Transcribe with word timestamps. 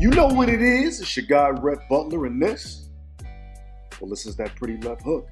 You 0.00 0.10
know 0.10 0.28
what 0.28 0.48
it 0.48 0.62
is. 0.62 1.00
It's 1.00 1.16
your 1.16 1.26
guy, 1.26 1.48
Rhett 1.48 1.88
Butler, 1.88 2.26
and 2.26 2.40
this. 2.40 2.88
Well, 4.00 4.08
this 4.08 4.26
is 4.26 4.36
that 4.36 4.54
pretty 4.54 4.76
left 4.76 5.02
hook. 5.02 5.26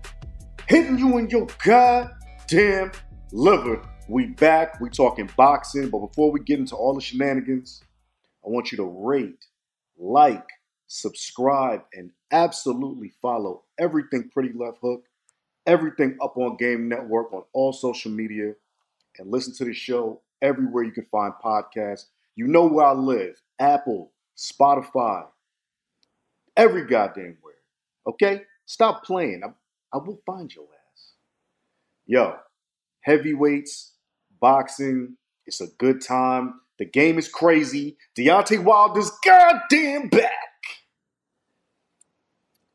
Hitting 0.66 0.98
you 0.98 1.18
in 1.18 1.30
your 1.30 1.46
goddamn 1.64 2.90
liver. 3.30 3.88
We 4.08 4.26
back. 4.26 4.80
We 4.80 4.90
talking 4.90 5.30
boxing. 5.36 5.88
But 5.88 6.00
before 6.08 6.32
we 6.32 6.40
get 6.40 6.58
into 6.58 6.74
all 6.74 6.94
the 6.94 7.00
shenanigans, 7.00 7.80
I 8.44 8.48
want 8.48 8.72
you 8.72 8.78
to 8.78 8.84
rate, 8.84 9.46
like, 9.96 10.48
subscribe, 10.88 11.82
and 11.92 12.10
absolutely 12.32 13.12
follow 13.22 13.62
everything 13.78 14.30
Pretty 14.32 14.52
Left 14.52 14.78
Hook, 14.82 15.04
everything 15.64 16.18
up 16.20 16.36
on 16.36 16.56
Game 16.56 16.88
Network 16.88 17.32
on 17.32 17.44
all 17.52 17.72
social 17.72 18.10
media, 18.10 18.54
and 19.18 19.30
listen 19.30 19.54
to 19.58 19.64
the 19.64 19.72
show 19.72 20.22
everywhere 20.42 20.82
you 20.82 20.90
can 20.90 21.06
find 21.12 21.34
podcasts. 21.40 22.06
You 22.34 22.48
know 22.48 22.66
where 22.66 22.86
I 22.86 22.94
live 22.94 23.40
Apple, 23.60 24.10
Spotify, 24.36 25.26
every 26.56 26.86
goddamn 26.86 27.38
where. 27.40 27.54
Okay? 28.06 28.42
Stop 28.66 29.04
playing. 29.04 29.42
I, 29.44 29.48
I 29.96 29.98
will 29.98 30.20
find 30.26 30.52
your 30.54 30.64
ass. 30.64 31.12
Yo, 32.06 32.36
heavyweights, 33.00 33.94
boxing, 34.40 35.16
it's 35.46 35.60
a 35.60 35.68
good 35.78 36.02
time. 36.02 36.60
The 36.78 36.84
game 36.84 37.18
is 37.18 37.28
crazy. 37.28 37.96
Deontay 38.18 38.62
Wilder's 38.62 39.10
goddamn 39.24 40.08
back. 40.08 40.30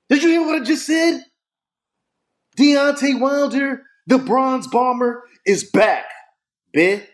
Did 0.09 0.23
you 0.23 0.29
hear 0.29 0.45
what 0.45 0.61
I 0.61 0.65
just 0.65 0.85
said? 0.85 1.23
Deontay 2.57 3.19
Wilder, 3.19 3.83
the 4.07 4.17
bronze 4.17 4.67
bomber, 4.67 5.23
is 5.45 5.63
back, 5.63 6.05
bitch. 6.75 7.05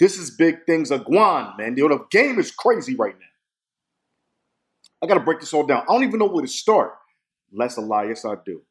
This 0.00 0.16
is 0.16 0.30
big 0.30 0.64
things 0.64 0.90
are 0.90 0.98
Guan, 0.98 1.58
man. 1.58 1.74
The 1.74 2.06
game 2.10 2.38
is 2.38 2.50
crazy 2.50 2.96
right 2.96 3.14
now. 3.14 3.26
I 5.02 5.06
gotta 5.06 5.20
break 5.20 5.40
this 5.40 5.52
all 5.52 5.66
down. 5.66 5.82
I 5.82 5.92
don't 5.92 6.04
even 6.04 6.18
know 6.18 6.26
where 6.26 6.42
to 6.42 6.48
start. 6.48 6.94
Less 7.52 7.76
a 7.76 7.82
lie, 7.82 8.04
yes 8.04 8.24
I 8.24 8.34
do. 8.44 8.62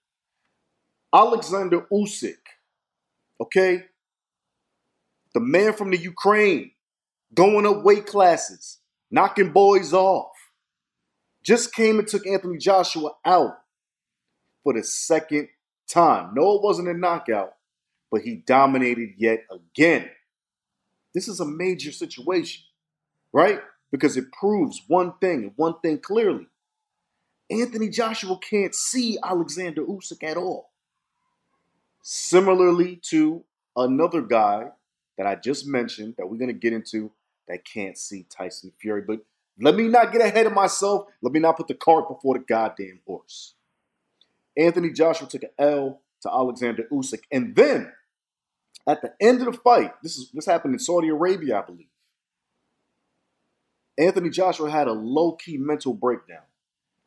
Alexander 1.14 1.82
Usyk, 1.94 2.38
okay? 3.40 3.86
The 5.36 5.40
man 5.40 5.74
from 5.74 5.92
the 5.92 5.98
Ukraine, 5.98 6.72
going 7.34 7.68
up 7.68 7.84
weight 7.84 8.08
classes, 8.08 8.80
knocking 9.12 9.52
boys 9.52 9.94
off. 9.94 10.32
Just 11.44 11.74
came 11.74 12.00
and 12.00 12.08
took 12.08 12.26
Anthony 12.26 12.58
Joshua 12.58 13.12
out 13.24 13.54
for 14.64 14.74
the 14.74 14.84
second 14.84 15.48
time. 15.88 16.34
No, 16.34 16.56
it 16.56 16.64
wasn't 16.64 16.88
a 16.88 16.94
knockout, 16.94 17.54
but 18.12 18.22
he 18.22 18.36
dominated 18.36 19.12
yet 19.18 19.46
again. 19.52 20.10
This 21.20 21.28
is 21.28 21.42
a 21.42 21.46
major 21.46 21.92
situation, 21.92 22.64
right? 23.34 23.60
Because 23.92 24.16
it 24.16 24.32
proves 24.32 24.82
one 24.88 25.12
thing 25.20 25.44
and 25.44 25.52
one 25.58 25.78
thing 25.82 26.00
clearly. 26.00 26.48
Anthony 27.50 27.90
Joshua 27.90 28.38
can't 28.38 28.74
see 28.74 29.18
Alexander 29.22 29.84
Usyk 29.84 30.24
at 30.24 30.38
all. 30.38 30.70
Similarly 32.02 33.02
to 33.10 33.44
another 33.76 34.22
guy 34.22 34.68
that 35.18 35.28
I 35.28 35.36
just 35.36 35.68
mentioned 35.68 36.16
that 36.18 36.30
we're 36.30 36.38
going 36.38 36.48
to 36.48 36.54
get 36.54 36.72
into 36.72 37.12
that 37.50 37.66
can't 37.66 37.98
see 37.98 38.26
Tyson 38.30 38.72
Fury. 38.80 39.02
But 39.06 39.20
let 39.60 39.76
me 39.76 39.90
not 39.90 40.14
get 40.14 40.22
ahead 40.22 40.46
of 40.46 40.54
myself. 40.54 41.08
Let 41.22 41.34
me 41.34 41.42
not 41.42 41.58
put 41.58 41.68
the 41.68 41.74
cart 41.74 42.08
before 42.08 42.36
the 42.38 42.46
goddamn 42.46 43.02
horse. 43.06 43.56
Anthony 44.56 44.94
Joshua 44.94 45.28
took 45.28 45.44
an 45.44 45.50
L 45.60 46.00
to 46.22 46.30
Alexander 46.32 46.88
Usyk. 46.90 47.24
And 47.30 47.58
then 47.58 47.92
at 48.90 49.02
the 49.02 49.14
end 49.22 49.40
of 49.42 49.46
the 49.46 49.60
fight, 49.60 49.94
this 50.02 50.18
is 50.18 50.32
this 50.34 50.48
happened 50.48 50.74
in 50.74 50.80
Saudi 50.80 51.10
Arabia, 51.10 51.60
I 51.60 51.66
believe. 51.66 51.88
Anthony 53.98 54.30
Joshua 54.30 54.72
had 54.72 54.88
a 54.88 54.94
low-key 54.94 55.58
mental 55.58 55.94
breakdown. 55.94 56.44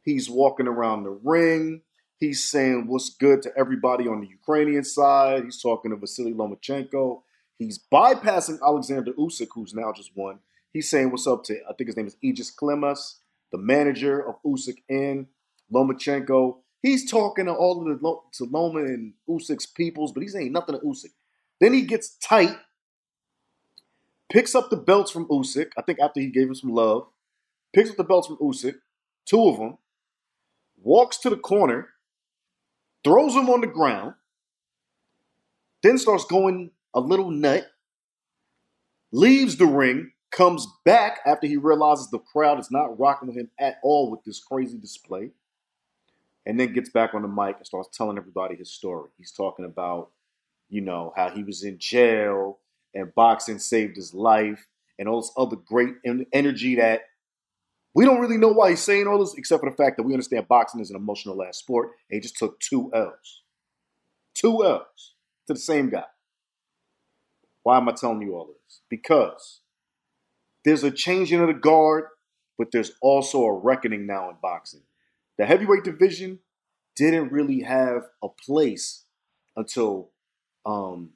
He's 0.05 0.29
walking 0.29 0.69
around 0.69 1.02
the 1.02 1.19
ring. 1.25 1.82
He's 2.19 2.44
saying 2.44 2.87
what's 2.87 3.11
good 3.11 3.43
to 3.43 3.50
everybody 3.56 4.06
on 4.06 4.20
the 4.20 4.29
Ukrainian 4.29 4.84
side. 4.84 5.44
He's 5.44 5.61
talking 5.61 5.90
to 5.90 5.96
Vasily 5.96 6.34
Lomachenko. 6.34 7.23
He's 7.58 7.81
bypassing 7.93 8.61
Alexander 8.62 9.12
Usyk, 9.12 9.49
who's 9.55 9.75
now 9.75 9.93
just 9.93 10.12
won. 10.14 10.38
He's 10.73 10.88
saying 10.88 11.11
what's 11.11 11.26
up 11.26 11.44
to, 11.44 11.55
I 11.69 11.73
think 11.73 11.88
his 11.88 11.96
name 11.96 12.06
is 12.06 12.17
Egis 12.23 12.55
Klimas, 12.55 13.17
the 13.50 13.58
manager 13.58 14.20
of 14.20 14.37
Usyk 14.44 14.78
and 14.88 15.26
Lomachenko. 15.73 16.58
He's 16.82 17.11
talking 17.11 17.46
to 17.46 17.52
all 17.52 17.81
of 17.81 18.00
the 18.00 18.17
to 18.38 18.44
Loma 18.44 18.81
and 18.81 19.14
Usyk's 19.28 19.67
peoples, 19.67 20.12
but 20.12 20.23
he's 20.23 20.32
saying 20.32 20.52
nothing 20.52 20.75
to 20.75 20.81
Usyk. 20.85 21.12
Then 21.62 21.75
he 21.75 21.82
gets 21.82 22.17
tight, 22.17 22.56
picks 24.29 24.56
up 24.56 24.69
the 24.69 24.76
belts 24.76 25.12
from 25.12 25.29
Usyk. 25.29 25.70
I 25.79 25.82
think 25.82 26.00
after 26.00 26.19
he 26.19 26.26
gave 26.26 26.49
him 26.49 26.56
some 26.56 26.75
love, 26.75 27.06
picks 27.73 27.88
up 27.88 27.97
the 27.97 28.03
belts 28.03 28.26
from 28.26 28.38
Usyk, 28.38 28.75
two 29.26 29.49
of 29.49 29.59
them, 29.59 29.79
walks 30.82 31.19
to 31.19 31.31
the 31.31 31.37
corner, 31.37 31.91
throws 33.05 33.37
him 33.37 33.49
on 33.49 33.61
the 33.61 33.69
ground, 33.69 34.14
then 35.85 35.99
starts 35.99 36.25
going 36.25 36.73
a 36.94 37.00
little 37.00 37.31
nut, 37.31 37.64
leaves 39.12 39.56
the 39.56 39.67
ring, 39.67 40.11
comes 40.32 40.67
back 40.85 41.20
after 41.25 41.47
he 41.47 41.56
realizes 41.56 42.11
the 42.11 42.19
crowd 42.19 42.59
is 42.59 42.73
not 42.73 42.99
rocking 42.99 43.29
with 43.29 43.37
him 43.37 43.50
at 43.61 43.76
all 43.85 44.11
with 44.11 44.25
this 44.25 44.41
crazy 44.41 44.79
display, 44.79 45.31
and 46.44 46.59
then 46.59 46.73
gets 46.73 46.91
back 46.91 47.14
on 47.14 47.23
the 47.23 47.29
mic 47.29 47.59
and 47.59 47.67
starts 47.67 47.97
telling 47.97 48.19
everybody 48.19 48.56
his 48.56 48.73
story. 48.73 49.11
He's 49.17 49.31
talking 49.31 49.64
about, 49.64 50.11
you 50.72 50.80
know, 50.80 51.12
how 51.14 51.28
he 51.28 51.44
was 51.44 51.62
in 51.62 51.78
jail 51.78 52.58
and 52.94 53.14
boxing 53.14 53.58
saved 53.58 53.94
his 53.94 54.14
life 54.14 54.66
and 54.98 55.06
all 55.06 55.20
this 55.20 55.30
other 55.36 55.56
great 55.56 55.94
energy 56.32 56.76
that 56.76 57.02
we 57.94 58.06
don't 58.06 58.20
really 58.20 58.38
know 58.38 58.48
why 58.48 58.70
he's 58.70 58.80
saying 58.80 59.06
all 59.06 59.19
this, 59.19 59.34
except 59.34 59.62
for 59.62 59.69
the 59.69 59.76
fact 59.76 59.98
that 59.98 60.04
we 60.04 60.14
understand 60.14 60.48
boxing 60.48 60.80
is 60.80 60.88
an 60.88 60.96
emotional 60.96 61.42
ass 61.42 61.58
sport, 61.58 61.90
and 62.08 62.16
he 62.16 62.20
just 62.20 62.38
took 62.38 62.58
two 62.58 62.90
L's. 62.94 63.42
Two 64.34 64.64
L's 64.64 65.12
to 65.46 65.52
the 65.52 65.58
same 65.58 65.90
guy. 65.90 66.06
Why 67.64 67.76
am 67.76 67.90
I 67.90 67.92
telling 67.92 68.22
you 68.22 68.34
all 68.34 68.46
this? 68.46 68.80
Because 68.88 69.60
there's 70.64 70.84
a 70.84 70.90
changing 70.90 71.40
of 71.40 71.48
the 71.48 71.54
guard, 71.54 72.04
but 72.56 72.68
there's 72.72 72.92
also 73.02 73.44
a 73.44 73.52
reckoning 73.52 74.06
now 74.06 74.30
in 74.30 74.36
boxing. 74.40 74.84
The 75.36 75.44
heavyweight 75.44 75.84
division 75.84 76.38
didn't 76.96 77.30
really 77.30 77.60
have 77.60 78.04
a 78.22 78.28
place 78.30 79.04
until 79.54 80.12
um, 80.64 81.11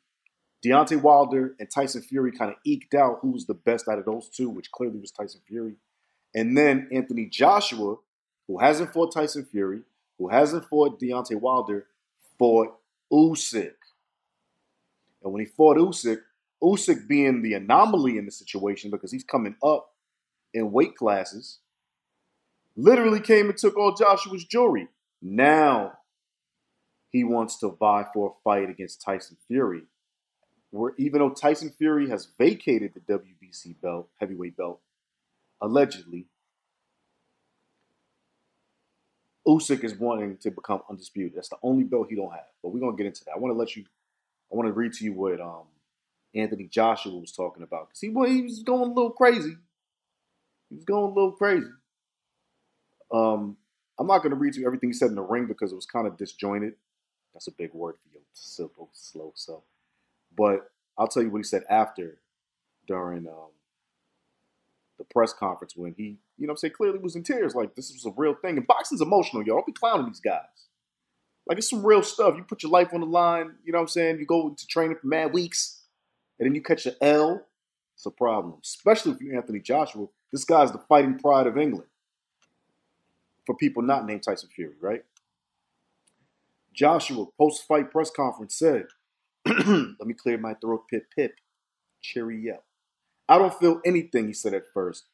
Deontay 0.64 1.00
Wilder 1.00 1.54
and 1.60 1.70
Tyson 1.70 2.02
Fury 2.02 2.32
kind 2.32 2.50
of 2.50 2.56
eked 2.64 2.94
out 2.94 3.18
who 3.22 3.30
was 3.30 3.46
the 3.46 3.54
best 3.54 3.88
out 3.88 3.98
of 3.98 4.04
those 4.04 4.28
two, 4.28 4.48
which 4.48 4.70
clearly 4.70 4.98
was 4.98 5.10
Tyson 5.10 5.40
Fury. 5.46 5.76
And 6.34 6.56
then 6.56 6.88
Anthony 6.92 7.26
Joshua, 7.26 7.96
who 8.48 8.58
hasn't 8.58 8.92
fought 8.92 9.14
Tyson 9.14 9.44
Fury, 9.44 9.82
who 10.18 10.28
hasn't 10.28 10.68
fought 10.68 11.00
Deontay 11.00 11.40
Wilder, 11.40 11.86
fought 12.38 12.74
Usyk. 13.12 13.74
And 15.22 15.32
when 15.32 15.40
he 15.40 15.46
fought 15.46 15.76
Usyk, 15.76 16.20
Usyk 16.62 17.06
being 17.06 17.42
the 17.42 17.54
anomaly 17.54 18.18
in 18.18 18.24
the 18.24 18.32
situation 18.32 18.90
because 18.90 19.12
he's 19.12 19.24
coming 19.24 19.56
up 19.62 19.92
in 20.54 20.72
weight 20.72 20.96
classes, 20.96 21.58
literally 22.76 23.20
came 23.20 23.48
and 23.48 23.56
took 23.56 23.76
all 23.76 23.94
Joshua's 23.94 24.44
jewelry. 24.44 24.88
Now 25.22 25.95
he 27.10 27.24
wants 27.24 27.58
to 27.58 27.70
vie 27.70 28.06
for 28.12 28.30
a 28.30 28.42
fight 28.42 28.70
against 28.70 29.02
Tyson 29.02 29.36
Fury. 29.48 29.82
Where 30.70 30.92
even 30.98 31.20
though 31.20 31.30
Tyson 31.30 31.70
Fury 31.70 32.08
has 32.10 32.28
vacated 32.38 32.92
the 32.94 33.00
WBC 33.00 33.80
belt, 33.80 34.08
heavyweight 34.20 34.56
belt, 34.56 34.80
allegedly, 35.60 36.26
Usyk 39.46 39.84
is 39.84 39.94
wanting 39.94 40.36
to 40.38 40.50
become 40.50 40.82
undisputed. 40.90 41.34
That's 41.36 41.48
the 41.48 41.56
only 41.62 41.84
belt 41.84 42.08
he 42.10 42.16
don't 42.16 42.32
have. 42.32 42.46
But 42.62 42.70
we're 42.70 42.80
gonna 42.80 42.96
get 42.96 43.06
into 43.06 43.24
that. 43.24 43.32
I 43.36 43.38
want 43.38 43.54
to 43.54 43.58
let 43.58 43.76
you. 43.76 43.84
I 44.52 44.56
want 44.56 44.68
to 44.68 44.72
read 44.72 44.92
to 44.94 45.04
you 45.04 45.12
what 45.12 45.40
um, 45.40 45.64
Anthony 46.34 46.66
Joshua 46.66 47.16
was 47.16 47.32
talking 47.32 47.62
about 47.62 47.88
because 47.88 48.00
he, 48.00 48.08
well, 48.08 48.28
he 48.28 48.42
was 48.42 48.62
going 48.62 48.90
a 48.90 48.94
little 48.94 49.10
crazy. 49.10 49.56
He 50.68 50.76
was 50.76 50.84
going 50.84 51.04
a 51.04 51.14
little 51.14 51.32
crazy. 51.32 51.70
Um, 53.12 53.56
I'm 53.98 54.06
not 54.06 54.22
to 54.22 54.34
read 54.34 54.54
to 54.54 54.60
you 54.60 54.66
everything 54.66 54.90
he 54.90 54.94
said 54.94 55.08
in 55.08 55.14
the 55.14 55.22
ring 55.22 55.46
because 55.46 55.72
it 55.72 55.76
was 55.76 55.86
kind 55.86 56.06
of 56.06 56.16
disjointed. 56.16 56.74
That's 57.36 57.48
a 57.48 57.52
big 57.52 57.74
word 57.74 57.96
for 58.02 58.08
you, 58.14 58.20
simple, 58.32 58.88
slow. 58.94 59.30
So, 59.34 59.62
but 60.34 60.70
I'll 60.96 61.06
tell 61.06 61.22
you 61.22 61.28
what 61.28 61.36
he 61.36 61.44
said 61.44 61.64
after, 61.68 62.16
during 62.88 63.26
um, 63.28 63.50
the 64.96 65.04
press 65.04 65.34
conference 65.34 65.76
when 65.76 65.92
he, 65.98 66.16
you 66.38 66.46
know, 66.46 66.52
I'm 66.52 66.56
saying 66.56 66.72
clearly 66.74 66.98
was 66.98 67.14
in 67.14 67.24
tears. 67.24 67.54
Like 67.54 67.74
this 67.74 67.92
was 67.92 68.06
a 68.06 68.14
real 68.16 68.32
thing. 68.32 68.56
And 68.56 68.66
boxing's 68.66 69.02
emotional, 69.02 69.42
y'all. 69.42 69.56
Don't 69.56 69.66
be 69.66 69.72
clowning 69.72 70.06
these 70.06 70.20
guys. 70.20 70.40
Like 71.46 71.58
it's 71.58 71.68
some 71.68 71.84
real 71.84 72.02
stuff. 72.02 72.38
You 72.38 72.42
put 72.42 72.62
your 72.62 72.72
life 72.72 72.94
on 72.94 73.00
the 73.00 73.06
line. 73.06 73.56
You 73.66 73.72
know 73.72 73.80
what 73.80 73.82
I'm 73.82 73.88
saying? 73.88 74.18
You 74.18 74.24
go 74.24 74.48
to 74.56 74.66
training 74.66 74.96
for 74.98 75.06
mad 75.06 75.34
weeks, 75.34 75.82
and 76.38 76.46
then 76.46 76.54
you 76.54 76.62
catch 76.62 76.86
an 76.86 76.94
L. 77.02 77.46
It's 77.96 78.06
a 78.06 78.10
problem, 78.10 78.54
especially 78.64 79.12
if 79.12 79.20
you're 79.20 79.36
Anthony 79.36 79.60
Joshua. 79.60 80.06
This 80.32 80.44
guy's 80.44 80.72
the 80.72 80.78
fighting 80.88 81.18
pride 81.18 81.46
of 81.46 81.58
England. 81.58 81.88
For 83.44 83.54
people 83.54 83.82
not 83.82 84.06
named 84.06 84.22
Tyson 84.22 84.48
Fury, 84.56 84.76
right? 84.80 85.04
Joshua, 86.76 87.26
post-fight 87.38 87.90
press 87.90 88.10
conference, 88.10 88.54
said, 88.56 88.86
"Let 89.46 90.06
me 90.06 90.14
clear 90.14 90.38
my 90.38 90.54
throat. 90.54 90.84
Pip, 90.90 91.06
pip, 91.16 91.32
cheerio." 92.02 92.62
I 93.28 93.38
don't 93.38 93.54
feel 93.54 93.80
anything, 93.84 94.28
he 94.28 94.32
said 94.32 94.54
at 94.54 94.72
first. 94.72 95.06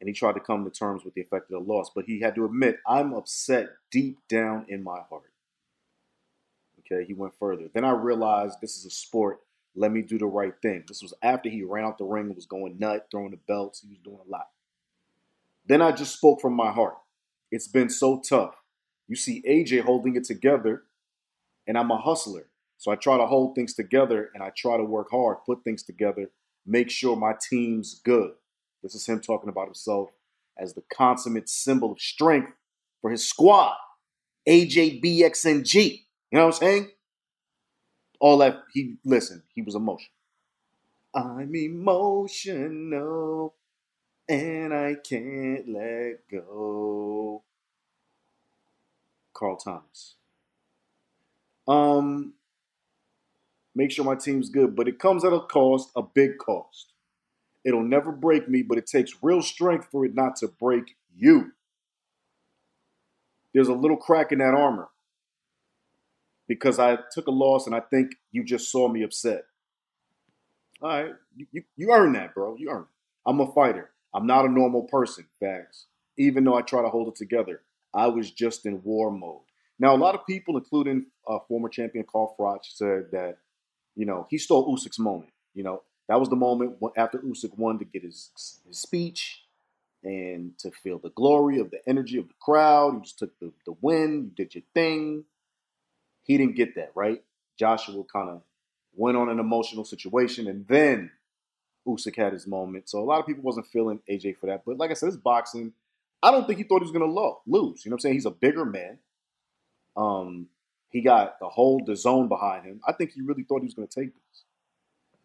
And 0.00 0.08
he 0.08 0.14
tried 0.14 0.34
to 0.34 0.40
come 0.40 0.64
to 0.64 0.70
terms 0.70 1.04
with 1.04 1.14
the 1.14 1.20
effect 1.20 1.50
of 1.50 1.64
the 1.64 1.72
loss, 1.72 1.90
but 1.94 2.04
he 2.04 2.20
had 2.20 2.34
to 2.36 2.44
admit, 2.44 2.78
I'm 2.86 3.12
upset 3.12 3.68
deep 3.90 4.18
down 4.28 4.66
in 4.68 4.82
my 4.82 5.00
heart. 5.08 5.32
Okay, 6.80 7.04
he 7.04 7.14
went 7.14 7.34
further. 7.38 7.68
Then 7.72 7.84
I 7.84 7.90
realized 7.90 8.58
this 8.60 8.76
is 8.76 8.84
a 8.84 8.90
sport. 8.90 9.40
Let 9.74 9.92
me 9.92 10.02
do 10.02 10.18
the 10.18 10.26
right 10.26 10.54
thing. 10.62 10.84
This 10.86 11.02
was 11.02 11.12
after 11.22 11.48
he 11.48 11.64
ran 11.64 11.84
out 11.84 11.98
the 11.98 12.04
ring 12.04 12.26
and 12.26 12.36
was 12.36 12.46
going 12.46 12.78
nut, 12.78 13.08
throwing 13.10 13.32
the 13.32 13.38
belts. 13.48 13.80
He 13.80 13.88
was 13.88 13.98
doing 13.98 14.20
a 14.26 14.30
lot. 14.30 14.48
Then 15.66 15.82
I 15.82 15.92
just 15.92 16.14
spoke 16.16 16.40
from 16.40 16.54
my 16.54 16.70
heart. 16.70 16.96
It's 17.50 17.68
been 17.68 17.90
so 17.90 18.20
tough. 18.20 18.54
You 19.08 19.16
see 19.16 19.42
AJ 19.48 19.82
holding 19.82 20.16
it 20.16 20.24
together, 20.24 20.84
and 21.66 21.78
I'm 21.78 21.90
a 21.90 21.98
hustler. 21.98 22.48
So 22.78 22.90
I 22.92 22.96
try 22.96 23.16
to 23.18 23.26
hold 23.26 23.54
things 23.54 23.74
together 23.74 24.30
and 24.34 24.42
I 24.42 24.50
try 24.56 24.76
to 24.76 24.84
work 24.84 25.08
hard, 25.10 25.38
put 25.46 25.64
things 25.64 25.82
together, 25.82 26.30
make 26.66 26.90
sure 26.90 27.16
my 27.16 27.34
team's 27.50 28.00
good. 28.04 28.32
This 28.82 28.94
is 28.94 29.06
him 29.06 29.20
talking 29.20 29.48
about 29.48 29.66
himself 29.66 30.10
as 30.58 30.74
the 30.74 30.82
consummate 30.92 31.48
symbol 31.48 31.92
of 31.92 32.00
strength 32.00 32.52
for 33.00 33.10
his 33.10 33.26
squad, 33.28 33.74
AJBXNG. 34.48 35.74
You 35.74 36.38
know 36.38 36.46
what 36.46 36.54
I'm 36.54 36.60
saying? 36.60 36.90
All 38.20 38.38
that 38.38 38.62
he 38.72 38.96
listen, 39.04 39.42
he 39.54 39.62
was 39.62 39.74
emotional. 39.74 40.08
I'm 41.14 41.54
emotional 41.54 43.54
and 44.28 44.74
I 44.74 44.96
can't 44.96 45.68
let 45.68 46.28
go. 46.30 47.44
Carl 49.36 49.56
Thomas. 49.56 50.14
Um, 51.68 52.34
make 53.74 53.90
sure 53.90 54.04
my 54.04 54.14
team's 54.14 54.48
good, 54.48 54.74
but 54.74 54.88
it 54.88 54.98
comes 54.98 55.24
at 55.24 55.32
a 55.32 55.40
cost, 55.40 55.90
a 55.96 56.02
big 56.02 56.38
cost. 56.38 56.92
It'll 57.64 57.82
never 57.82 58.12
break 58.12 58.48
me, 58.48 58.62
but 58.62 58.78
it 58.78 58.86
takes 58.86 59.12
real 59.22 59.42
strength 59.42 59.88
for 59.90 60.04
it 60.04 60.14
not 60.14 60.36
to 60.36 60.48
break 60.48 60.96
you. 61.14 61.52
There's 63.52 63.68
a 63.68 63.74
little 63.74 63.96
crack 63.96 64.32
in 64.32 64.38
that 64.38 64.54
armor 64.54 64.88
because 66.48 66.78
I 66.78 66.98
took 67.12 67.26
a 67.26 67.32
loss 67.32 67.66
and 67.66 67.74
I 67.74 67.80
think 67.80 68.12
you 68.30 68.44
just 68.44 68.70
saw 68.70 68.88
me 68.88 69.02
upset. 69.02 69.44
All 70.82 70.88
right, 70.88 71.14
you, 71.34 71.46
you, 71.52 71.62
you 71.76 71.88
that, 71.88 72.34
bro. 72.34 72.56
You 72.56 72.70
earned 72.70 72.84
it. 72.84 73.28
I'm 73.28 73.40
a 73.40 73.52
fighter. 73.52 73.90
I'm 74.14 74.26
not 74.26 74.44
a 74.44 74.48
normal 74.48 74.82
person, 74.82 75.26
Bags, 75.40 75.86
Even 76.16 76.44
though 76.44 76.54
I 76.54 76.62
try 76.62 76.82
to 76.82 76.88
hold 76.88 77.08
it 77.08 77.16
together, 77.16 77.62
I 77.96 78.06
was 78.08 78.30
just 78.30 78.66
in 78.66 78.82
war 78.84 79.10
mode. 79.10 79.40
Now, 79.78 79.94
a 79.94 79.98
lot 79.98 80.14
of 80.14 80.26
people, 80.26 80.56
including 80.56 81.06
uh, 81.28 81.38
former 81.48 81.68
champion 81.68 82.04
Carl 82.10 82.34
Froch, 82.38 82.60
said 82.62 83.10
that 83.12 83.38
you 83.96 84.04
know, 84.04 84.26
he 84.30 84.38
stole 84.38 84.76
Usyk's 84.76 84.98
moment. 84.98 85.32
You 85.54 85.64
know, 85.64 85.82
that 86.08 86.20
was 86.20 86.28
the 86.28 86.36
moment 86.36 86.76
after 86.96 87.18
Usyk 87.18 87.56
won 87.58 87.78
to 87.78 87.84
get 87.84 88.02
his, 88.04 88.30
his 88.68 88.78
speech 88.78 89.42
and 90.04 90.56
to 90.58 90.70
feel 90.70 90.98
the 90.98 91.10
glory 91.10 91.58
of 91.58 91.70
the 91.70 91.80
energy 91.88 92.18
of 92.18 92.28
the 92.28 92.34
crowd. 92.40 92.94
You 92.94 93.00
just 93.00 93.18
took 93.18 93.36
the, 93.40 93.50
the 93.64 93.74
win, 93.80 94.24
you 94.24 94.30
did 94.44 94.54
your 94.54 94.62
thing. 94.74 95.24
He 96.22 96.36
didn't 96.36 96.56
get 96.56 96.74
that, 96.76 96.92
right? 96.94 97.24
Joshua 97.58 98.04
kind 98.04 98.28
of 98.28 98.42
went 98.94 99.16
on 99.16 99.30
an 99.30 99.40
emotional 99.40 99.84
situation 99.84 100.46
and 100.46 100.66
then 100.68 101.10
Usyk 101.88 102.16
had 102.16 102.32
his 102.32 102.46
moment. 102.46 102.88
So 102.88 103.00
a 103.00 103.04
lot 103.04 103.20
of 103.20 103.26
people 103.26 103.42
wasn't 103.42 103.66
feeling 103.66 104.00
AJ 104.10 104.36
for 104.38 104.46
that. 104.46 104.62
But 104.66 104.76
like 104.76 104.90
I 104.90 104.94
said, 104.94 105.08
it's 105.08 105.16
boxing. 105.16 105.72
I 106.22 106.30
don't 106.30 106.46
think 106.46 106.58
he 106.58 106.64
thought 106.64 106.80
he 106.80 106.90
was 106.90 106.92
going 106.92 107.08
to 107.08 107.36
lose. 107.46 107.84
You 107.84 107.90
know 107.90 107.94
what 107.94 107.96
I'm 107.96 108.00
saying? 108.00 108.14
He's 108.14 108.26
a 108.26 108.30
bigger 108.30 108.64
man. 108.64 108.98
Um, 109.96 110.48
he 110.90 111.02
got 111.02 111.38
the 111.40 111.48
whole 111.48 111.82
the 111.84 111.96
zone 111.96 112.28
behind 112.28 112.64
him. 112.64 112.80
I 112.86 112.92
think 112.92 113.12
he 113.12 113.20
really 113.22 113.42
thought 113.42 113.60
he 113.60 113.66
was 113.66 113.74
going 113.74 113.88
to 113.88 114.00
take 114.00 114.14
this. 114.14 114.44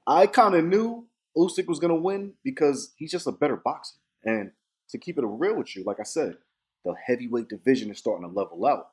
I 0.06 0.28
kind 0.28 0.56
of 0.56 0.66
knew 0.66 1.08
Usyk 1.38 1.68
was 1.68 1.80
going 1.80 1.94
to 1.94 2.02
win 2.02 2.34
because 2.44 2.94
he's 2.98 3.12
just 3.12 3.28
a 3.28 3.32
better 3.32 3.56
boxer. 3.56 3.98
And 4.24 4.52
to 4.90 4.98
keep 4.98 5.18
it 5.18 5.24
real 5.26 5.56
with 5.56 5.76
you, 5.76 5.84
like 5.84 6.00
I 6.00 6.04
said, 6.04 6.38
the 6.84 6.94
heavyweight 7.06 7.48
division 7.48 7.92
is 7.92 7.98
starting 7.98 8.28
to 8.28 8.34
level 8.34 8.66
out. 8.66 8.90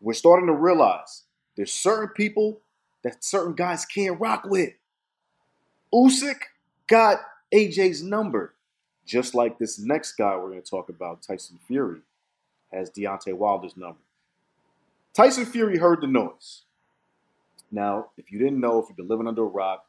We're 0.00 0.14
starting 0.14 0.48
to 0.48 0.52
realize 0.52 1.24
there's 1.56 1.72
certain 1.72 2.08
people 2.08 2.60
that 3.04 3.24
certain 3.24 3.54
guys 3.54 3.84
can't 3.84 4.20
rock 4.20 4.44
with. 4.44 4.72
Usyk 5.94 6.40
got 6.86 7.18
AJ's 7.54 8.02
number, 8.02 8.54
just 9.06 9.34
like 9.34 9.58
this 9.58 9.78
next 9.78 10.12
guy 10.12 10.36
we're 10.36 10.50
going 10.50 10.62
to 10.62 10.68
talk 10.68 10.88
about, 10.88 11.22
Tyson 11.22 11.58
Fury, 11.66 12.00
has 12.72 12.90
Deontay 12.90 13.34
Wilder's 13.34 13.76
number. 13.76 13.98
Tyson 15.14 15.44
Fury 15.44 15.78
heard 15.78 16.00
the 16.00 16.06
noise. 16.06 16.62
Now, 17.70 18.08
if 18.16 18.30
you 18.30 18.38
didn't 18.38 18.60
know, 18.60 18.78
if 18.78 18.88
you've 18.88 18.96
been 18.96 19.08
living 19.08 19.28
under 19.28 19.42
a 19.42 19.46
rock, 19.46 19.86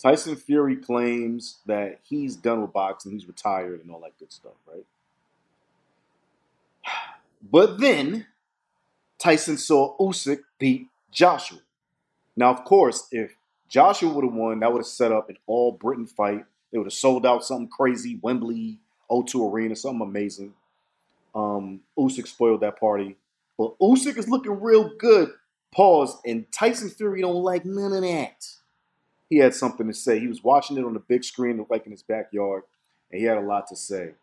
Tyson 0.00 0.36
Fury 0.36 0.76
claims 0.76 1.58
that 1.66 2.00
he's 2.02 2.36
done 2.36 2.62
with 2.62 2.72
boxing, 2.72 3.12
he's 3.12 3.26
retired, 3.26 3.80
and 3.80 3.90
all 3.90 4.00
that 4.00 4.18
good 4.18 4.32
stuff, 4.32 4.54
right? 4.66 4.84
But 7.50 7.78
then 7.78 8.26
Tyson 9.18 9.58
saw 9.58 9.98
Usyk 9.98 10.40
beat 10.58 10.88
Joshua. 11.12 11.58
Now, 12.36 12.50
of 12.50 12.64
course, 12.64 13.06
if 13.12 13.36
Joshua 13.68 14.12
would 14.12 14.24
have 14.24 14.32
won, 14.32 14.60
that 14.60 14.72
would 14.72 14.78
have 14.80 14.86
set 14.86 15.12
up 15.12 15.28
an 15.28 15.36
all 15.46 15.72
Britain 15.72 16.06
fight 16.06 16.46
They 16.74 16.78
would 16.78 16.86
have 16.86 16.92
sold 16.92 17.24
out 17.24 17.44
something 17.44 17.68
crazy, 17.68 18.18
Wembley, 18.20 18.80
O2 19.08 19.52
Arena, 19.52 19.76
something 19.76 20.00
amazing. 20.00 20.54
Um, 21.32 21.82
Usyk 21.96 22.26
spoiled 22.26 22.62
that 22.62 22.80
party. 22.80 23.14
But 23.56 23.78
Usyk 23.78 24.18
is 24.18 24.28
looking 24.28 24.60
real 24.60 24.90
good. 24.98 25.30
Pause. 25.72 26.18
And 26.26 26.50
Tyson 26.50 26.90
Fury 26.90 27.20
don't 27.20 27.44
like 27.44 27.64
none 27.64 27.92
of 27.92 28.02
that. 28.02 28.44
He 29.30 29.36
had 29.36 29.54
something 29.54 29.86
to 29.86 29.94
say. 29.94 30.18
He 30.18 30.26
was 30.26 30.42
watching 30.42 30.76
it 30.76 30.84
on 30.84 30.94
the 30.94 31.00
big 31.00 31.22
screen, 31.22 31.64
like 31.70 31.86
in 31.86 31.92
his 31.92 32.02
backyard, 32.02 32.64
and 33.12 33.20
he 33.20 33.24
had 33.24 33.38
a 33.38 33.40
lot 33.40 33.68
to 33.68 33.76
say. 33.76 34.14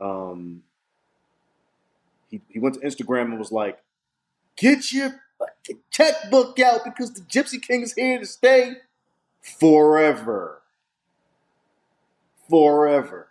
Um, 0.00 0.64
he, 2.32 2.40
he 2.48 2.58
went 2.58 2.74
to 2.74 2.80
Instagram 2.80 3.26
and 3.26 3.38
was 3.38 3.52
like, 3.52 3.78
Get 4.56 4.92
your 4.92 5.20
checkbook 5.92 6.58
out 6.58 6.80
because 6.84 7.12
the 7.12 7.20
Gypsy 7.20 7.62
King 7.62 7.82
is 7.82 7.92
here 7.92 8.18
to 8.18 8.26
stay 8.26 8.72
forever. 9.40 10.59
Forever. 12.50 13.28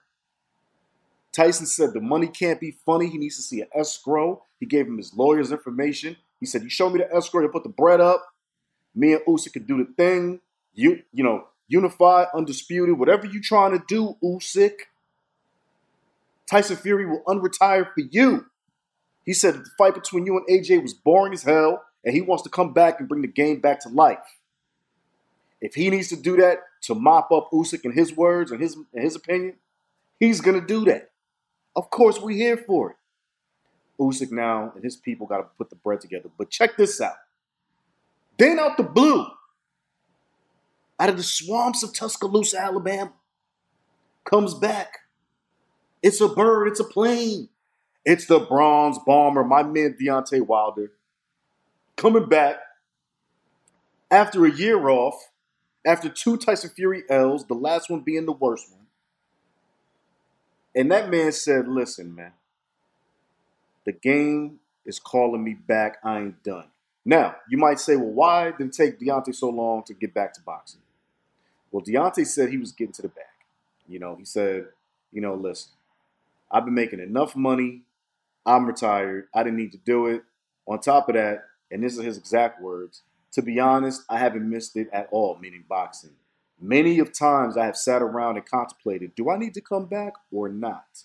Tyson 1.33 1.65
said 1.65 1.93
the 1.93 2.01
money 2.01 2.27
can't 2.27 2.59
be 2.59 2.71
funny. 2.71 3.07
He 3.07 3.17
needs 3.17 3.35
to 3.35 3.41
see 3.41 3.61
an 3.61 3.67
escrow. 3.75 4.43
He 4.59 4.65
gave 4.65 4.87
him 4.87 4.97
his 4.97 5.13
lawyer's 5.13 5.51
information. 5.51 6.17
He 6.39 6.45
said, 6.45 6.63
"You 6.63 6.69
show 6.69 6.89
me 6.89 6.99
the 6.99 7.13
escrow, 7.13 7.41
you 7.41 7.49
put 7.49 7.63
the 7.63 7.69
bread 7.69 7.99
up. 7.99 8.33
Me 8.95 9.13
and 9.13 9.21
Usyk 9.25 9.53
could 9.53 9.67
do 9.67 9.77
the 9.77 9.93
thing. 9.93 10.41
You, 10.73 11.03
you 11.13 11.23
know, 11.23 11.49
unified, 11.67 12.27
undisputed, 12.33 12.97
whatever 12.97 13.27
you 13.27 13.41
trying 13.41 13.77
to 13.77 13.83
do, 13.87 14.15
Usyk. 14.23 14.73
Tyson 16.47 16.77
Fury 16.77 17.05
will 17.05 17.23
unretire 17.27 17.93
for 17.93 18.01
you." 18.01 18.45
He 19.25 19.33
said 19.33 19.53
the 19.55 19.69
fight 19.77 19.93
between 19.93 20.25
you 20.25 20.37
and 20.37 20.47
AJ 20.47 20.81
was 20.81 20.93
boring 20.93 21.33
as 21.33 21.43
hell, 21.43 21.83
and 22.03 22.15
he 22.15 22.21
wants 22.21 22.43
to 22.43 22.49
come 22.49 22.73
back 22.73 22.99
and 22.99 23.07
bring 23.07 23.21
the 23.21 23.27
game 23.27 23.59
back 23.59 23.81
to 23.81 23.89
life. 23.89 24.39
If 25.61 25.75
he 25.75 25.89
needs 25.89 26.07
to 26.07 26.15
do 26.15 26.37
that 26.37 26.63
to 26.81 26.95
mop 26.95 27.31
up 27.31 27.49
Usyk 27.51 27.85
in 27.85 27.91
his 27.91 28.15
words 28.15 28.51
and 28.51 28.61
his 28.61 28.75
in 28.93 29.01
his 29.01 29.15
opinion, 29.15 29.55
he's 30.19 30.41
gonna 30.41 30.65
do 30.65 30.85
that. 30.85 31.11
Of 31.75 31.89
course, 31.89 32.19
we're 32.19 32.37
here 32.37 32.57
for 32.57 32.91
it. 32.91 32.95
Usyk 33.99 34.31
now 34.31 34.71
and 34.75 34.83
his 34.83 34.95
people 34.95 35.27
got 35.27 35.37
to 35.37 35.43
put 35.57 35.69
the 35.69 35.75
bread 35.75 36.01
together. 36.01 36.29
But 36.37 36.49
check 36.49 36.77
this 36.77 37.01
out. 37.01 37.15
Then 38.37 38.59
out 38.59 38.77
the 38.77 38.83
blue, 38.83 39.25
out 40.99 41.09
of 41.09 41.17
the 41.17 41.23
swamps 41.23 41.83
of 41.83 41.93
Tuscaloosa, 41.93 42.59
Alabama, 42.59 43.13
comes 44.23 44.53
back. 44.53 44.99
It's 46.01 46.21
a 46.21 46.29
bird, 46.29 46.67
it's 46.69 46.79
a 46.79 46.85
plane. 46.85 47.49
It's 48.05 48.25
the 48.25 48.39
bronze 48.39 48.97
bomber, 49.05 49.43
my 49.43 49.63
man 49.63 49.95
Deontay 50.01 50.47
Wilder, 50.47 50.93
coming 51.97 52.27
back 52.27 52.55
after 54.09 54.45
a 54.45 54.51
year 54.51 54.89
off, 54.89 55.29
after 55.89 56.07
two 56.07 56.37
Tyson 56.37 56.69
Fury 56.69 57.03
L's, 57.09 57.45
the 57.45 57.55
last 57.55 57.89
one 57.89 58.01
being 58.01 58.27
the 58.27 58.31
worst 58.31 58.71
one. 58.71 58.85
And 60.75 60.91
that 60.91 61.09
man 61.09 61.31
said, 61.31 61.67
Listen, 61.67 62.13
man, 62.13 62.33
the 63.85 63.91
game 63.91 64.59
is 64.85 64.99
calling 64.99 65.43
me 65.43 65.55
back. 65.55 65.97
I 66.03 66.19
ain't 66.19 66.43
done. 66.43 66.67
Now, 67.03 67.37
you 67.49 67.57
might 67.57 67.79
say, 67.79 67.95
well, 67.95 68.11
why 68.11 68.51
did 68.51 68.67
it 68.67 68.73
take 68.73 68.99
Deontay 68.99 69.33
so 69.33 69.49
long 69.49 69.81
to 69.83 69.95
get 69.95 70.13
back 70.13 70.31
to 70.33 70.41
boxing? 70.41 70.81
Well, 71.71 71.83
Deontay 71.83 72.27
said 72.27 72.49
he 72.49 72.57
was 72.57 72.71
getting 72.71 72.93
to 72.93 73.01
the 73.01 73.07
back. 73.07 73.45
You 73.87 73.97
know, 73.97 74.15
he 74.15 74.25
said, 74.25 74.67
you 75.11 75.21
know, 75.21 75.33
listen, 75.33 75.71
I've 76.51 76.65
been 76.65 76.75
making 76.75 76.99
enough 76.99 77.35
money. 77.35 77.81
I'm 78.45 78.67
retired. 78.67 79.27
I 79.33 79.41
didn't 79.41 79.57
need 79.57 79.71
to 79.71 79.79
do 79.79 80.05
it. 80.05 80.23
On 80.67 80.79
top 80.79 81.09
of 81.09 81.15
that, 81.15 81.45
and 81.71 81.83
this 81.83 81.97
is 81.97 82.03
his 82.03 82.17
exact 82.17 82.61
words, 82.61 83.01
to 83.31 83.41
be 83.41 83.59
honest, 83.59 84.03
I 84.09 84.17
haven't 84.17 84.49
missed 84.49 84.75
it 84.75 84.89
at 84.91 85.07
all, 85.11 85.37
meaning 85.39 85.63
boxing. 85.67 86.11
Many 86.61 86.99
of 86.99 87.17
times 87.17 87.55
I 87.55 87.65
have 87.65 87.77
sat 87.77 88.01
around 88.01 88.37
and 88.37 88.45
contemplated, 88.45 89.15
do 89.15 89.29
I 89.29 89.37
need 89.37 89.53
to 89.53 89.61
come 89.61 89.85
back 89.85 90.13
or 90.31 90.49
not? 90.49 91.03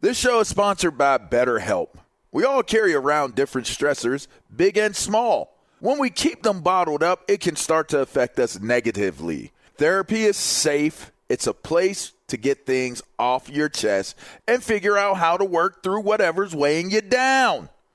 This 0.00 0.18
show 0.18 0.40
is 0.40 0.48
sponsored 0.48 0.96
by 0.96 1.18
BetterHelp. 1.18 1.88
We 2.32 2.44
all 2.44 2.62
carry 2.62 2.94
around 2.94 3.34
different 3.34 3.66
stressors, 3.66 4.26
big 4.54 4.76
and 4.76 4.94
small. 4.94 5.56
When 5.80 5.98
we 5.98 6.10
keep 6.10 6.42
them 6.42 6.62
bottled 6.62 7.02
up, 7.02 7.24
it 7.28 7.40
can 7.40 7.56
start 7.56 7.88
to 7.90 8.00
affect 8.00 8.38
us 8.38 8.58
negatively. 8.58 9.52
Therapy 9.76 10.24
is 10.24 10.36
safe, 10.36 11.12
it's 11.28 11.46
a 11.46 11.52
place 11.52 12.12
to 12.28 12.36
get 12.36 12.66
things 12.66 13.02
off 13.18 13.48
your 13.48 13.68
chest 13.68 14.16
and 14.48 14.62
figure 14.62 14.96
out 14.96 15.18
how 15.18 15.36
to 15.36 15.44
work 15.44 15.82
through 15.82 16.00
whatever's 16.00 16.54
weighing 16.54 16.90
you 16.90 17.02
down. 17.02 17.68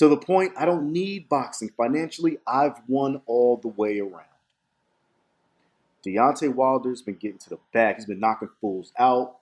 To 0.00 0.08
the 0.08 0.16
point 0.16 0.54
I 0.56 0.64
don't 0.64 0.90
need 0.94 1.28
boxing. 1.28 1.68
Financially, 1.76 2.38
I've 2.46 2.80
won 2.88 3.20
all 3.26 3.58
the 3.58 3.68
way 3.68 4.00
around. 4.00 4.24
Deontay 6.06 6.54
Wilder's 6.54 7.02
been 7.02 7.16
getting 7.16 7.36
to 7.36 7.50
the 7.50 7.58
back. 7.74 7.96
He's 7.96 8.06
been 8.06 8.18
knocking 8.18 8.48
fools 8.62 8.94
out. 8.98 9.36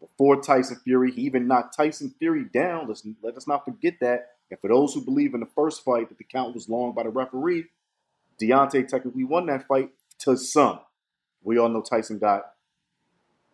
Before 0.00 0.42
Tyson 0.42 0.80
Fury, 0.82 1.12
he 1.12 1.22
even 1.22 1.46
knocked 1.46 1.76
Tyson 1.76 2.12
Fury 2.18 2.42
down. 2.52 2.88
Let's, 2.88 3.06
let 3.22 3.36
us 3.36 3.46
not 3.46 3.64
forget 3.64 3.94
that. 4.00 4.30
And 4.50 4.58
for 4.58 4.66
those 4.66 4.94
who 4.94 5.00
believe 5.00 5.32
in 5.32 5.38
the 5.38 5.46
first 5.54 5.84
fight 5.84 6.08
that 6.08 6.18
the 6.18 6.24
count 6.24 6.56
was 6.56 6.68
long 6.68 6.92
by 6.92 7.04
the 7.04 7.10
referee, 7.10 7.66
Deontay 8.42 8.88
technically 8.88 9.22
won 9.22 9.46
that 9.46 9.68
fight 9.68 9.90
to 10.18 10.36
some. 10.36 10.80
We 11.44 11.56
all 11.56 11.68
know 11.68 11.82
Tyson 11.82 12.18
got 12.18 12.46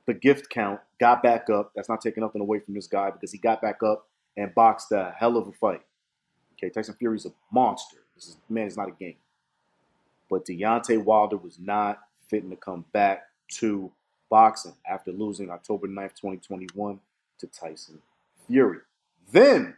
the 0.07 0.15
gift 0.15 0.49
count, 0.49 0.81
got 0.99 1.23
back 1.23 1.51
up. 1.51 1.73
That's 1.77 1.91
not 1.91 2.01
taking 2.01 2.23
nothing 2.23 2.41
away 2.41 2.61
from 2.61 2.73
this 2.73 2.87
guy 2.87 3.11
because 3.11 3.31
he 3.31 3.37
got 3.37 3.61
back 3.61 3.83
up 3.83 4.09
and 4.39 4.55
boxed 4.55 4.91
a 4.93 5.15
hell 5.19 5.37
of 5.37 5.47
a 5.47 5.53
fight. 5.53 5.83
Okay, 6.63 6.71
Tyson 6.71 6.95
Fury's 6.95 7.25
a 7.25 7.33
monster. 7.51 7.99
This 8.15 8.29
is 8.29 8.37
man 8.51 8.67
is 8.67 8.77
not 8.77 8.89
a 8.89 8.93
game. 8.93 9.17
But 10.29 10.45
Deontay 10.45 11.03
Wilder 11.03 11.39
was 11.39 11.59
not 11.59 12.01
fitting 12.29 12.51
to 12.51 12.57
come 12.57 12.85
back 12.93 13.25
to 13.55 13.91
boxing 14.29 14.75
after 14.89 15.11
losing 15.11 15.51
October 15.51 15.89
9th, 15.89 16.15
2021 16.15 17.01
to 17.39 17.47
Tyson 17.47 18.01
Fury. 18.47 18.79
Then, 19.33 19.75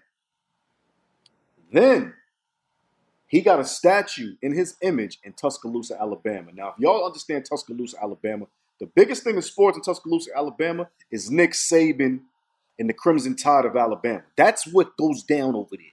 then 1.73 2.15
he 3.27 3.41
got 3.41 3.61
a 3.61 3.65
statue 3.65 4.35
in 4.43 4.53
his 4.53 4.77
image 4.83 5.21
in 5.23 5.33
Tuscaloosa, 5.35 5.99
Alabama. 6.01 6.51
Now, 6.53 6.69
if 6.71 6.75
y'all 6.79 7.07
understand 7.07 7.47
Tuscaloosa, 7.47 7.97
Alabama, 8.03 8.47
the 8.81 8.87
biggest 8.87 9.23
thing 9.23 9.37
in 9.37 9.43
sports 9.43 9.77
in 9.77 9.83
Tuscaloosa, 9.83 10.33
Alabama 10.37 10.89
is 11.11 11.31
Nick 11.31 11.53
Saban 11.53 12.23
and 12.79 12.89
the 12.89 12.95
Crimson 12.95 13.37
Tide 13.37 13.65
of 13.67 13.77
Alabama. 13.77 14.25
That's 14.37 14.67
what 14.67 14.97
goes 14.97 15.23
down 15.23 15.55
over 15.55 15.77
there. 15.77 15.87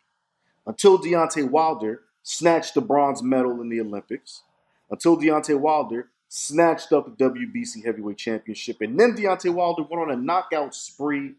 Until 0.70 1.00
Deontay 1.00 1.50
Wilder 1.50 2.02
snatched 2.22 2.76
the 2.76 2.82
bronze 2.82 3.24
medal 3.24 3.60
in 3.60 3.70
the 3.70 3.82
Olympics, 3.82 4.44
until 4.92 5.18
Deontay 5.18 5.60
Wilder 5.60 6.10
snatched 6.28 6.94
up 6.94 7.18
the 7.18 7.26
WBC 7.26 7.84
Heavyweight 7.84 8.20
Championship, 8.20 8.80
and 8.82 9.00
then 9.00 9.16
Deontay 9.16 9.52
Wilder 9.52 9.82
went 9.82 10.04
on 10.04 10.12
a 10.12 10.16
knockout 10.16 10.76
spree 10.76 11.34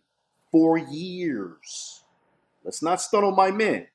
for 0.51 0.79
years. 0.79 2.03
Let's 2.65 2.83
not 2.83 3.01
stun 3.01 3.23
on 3.23 3.37
my 3.37 3.53
man. 3.53 3.87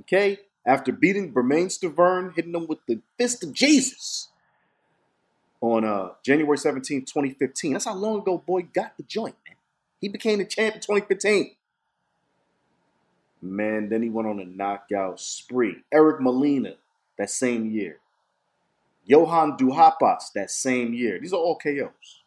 Okay? 0.00 0.38
After 0.64 0.90
beating 0.90 1.34
Bermane 1.34 1.66
Stiverne, 1.66 2.34
hitting 2.34 2.54
him 2.54 2.66
with 2.66 2.78
the 2.88 3.02
fist 3.18 3.44
of 3.44 3.52
Jesus 3.52 4.30
on 5.60 5.84
uh, 5.84 6.12
January 6.24 6.56
17, 6.56 7.02
2015. 7.02 7.74
That's 7.74 7.84
how 7.84 7.94
long 7.94 8.20
ago 8.20 8.38
boy 8.38 8.62
got 8.62 8.96
the 8.96 9.02
joint, 9.02 9.36
man. 9.46 9.56
He 10.00 10.08
became 10.08 10.38
the 10.38 10.46
champ 10.46 10.76
in 10.76 10.80
2015. 10.80 11.56
Man, 13.42 13.88
then 13.88 14.02
he 14.02 14.08
went 14.08 14.28
on 14.28 14.38
a 14.38 14.44
knockout 14.44 15.20
spree. 15.20 15.82
Eric 15.92 16.20
Molina 16.20 16.74
that 17.18 17.28
same 17.28 17.70
year. 17.70 17.98
Johan 19.04 19.56
Duhaupas 19.56 20.32
that 20.34 20.50
same 20.50 20.94
year. 20.94 21.18
These 21.18 21.32
are 21.32 21.40
all 21.40 21.56
KOs. 21.56 22.22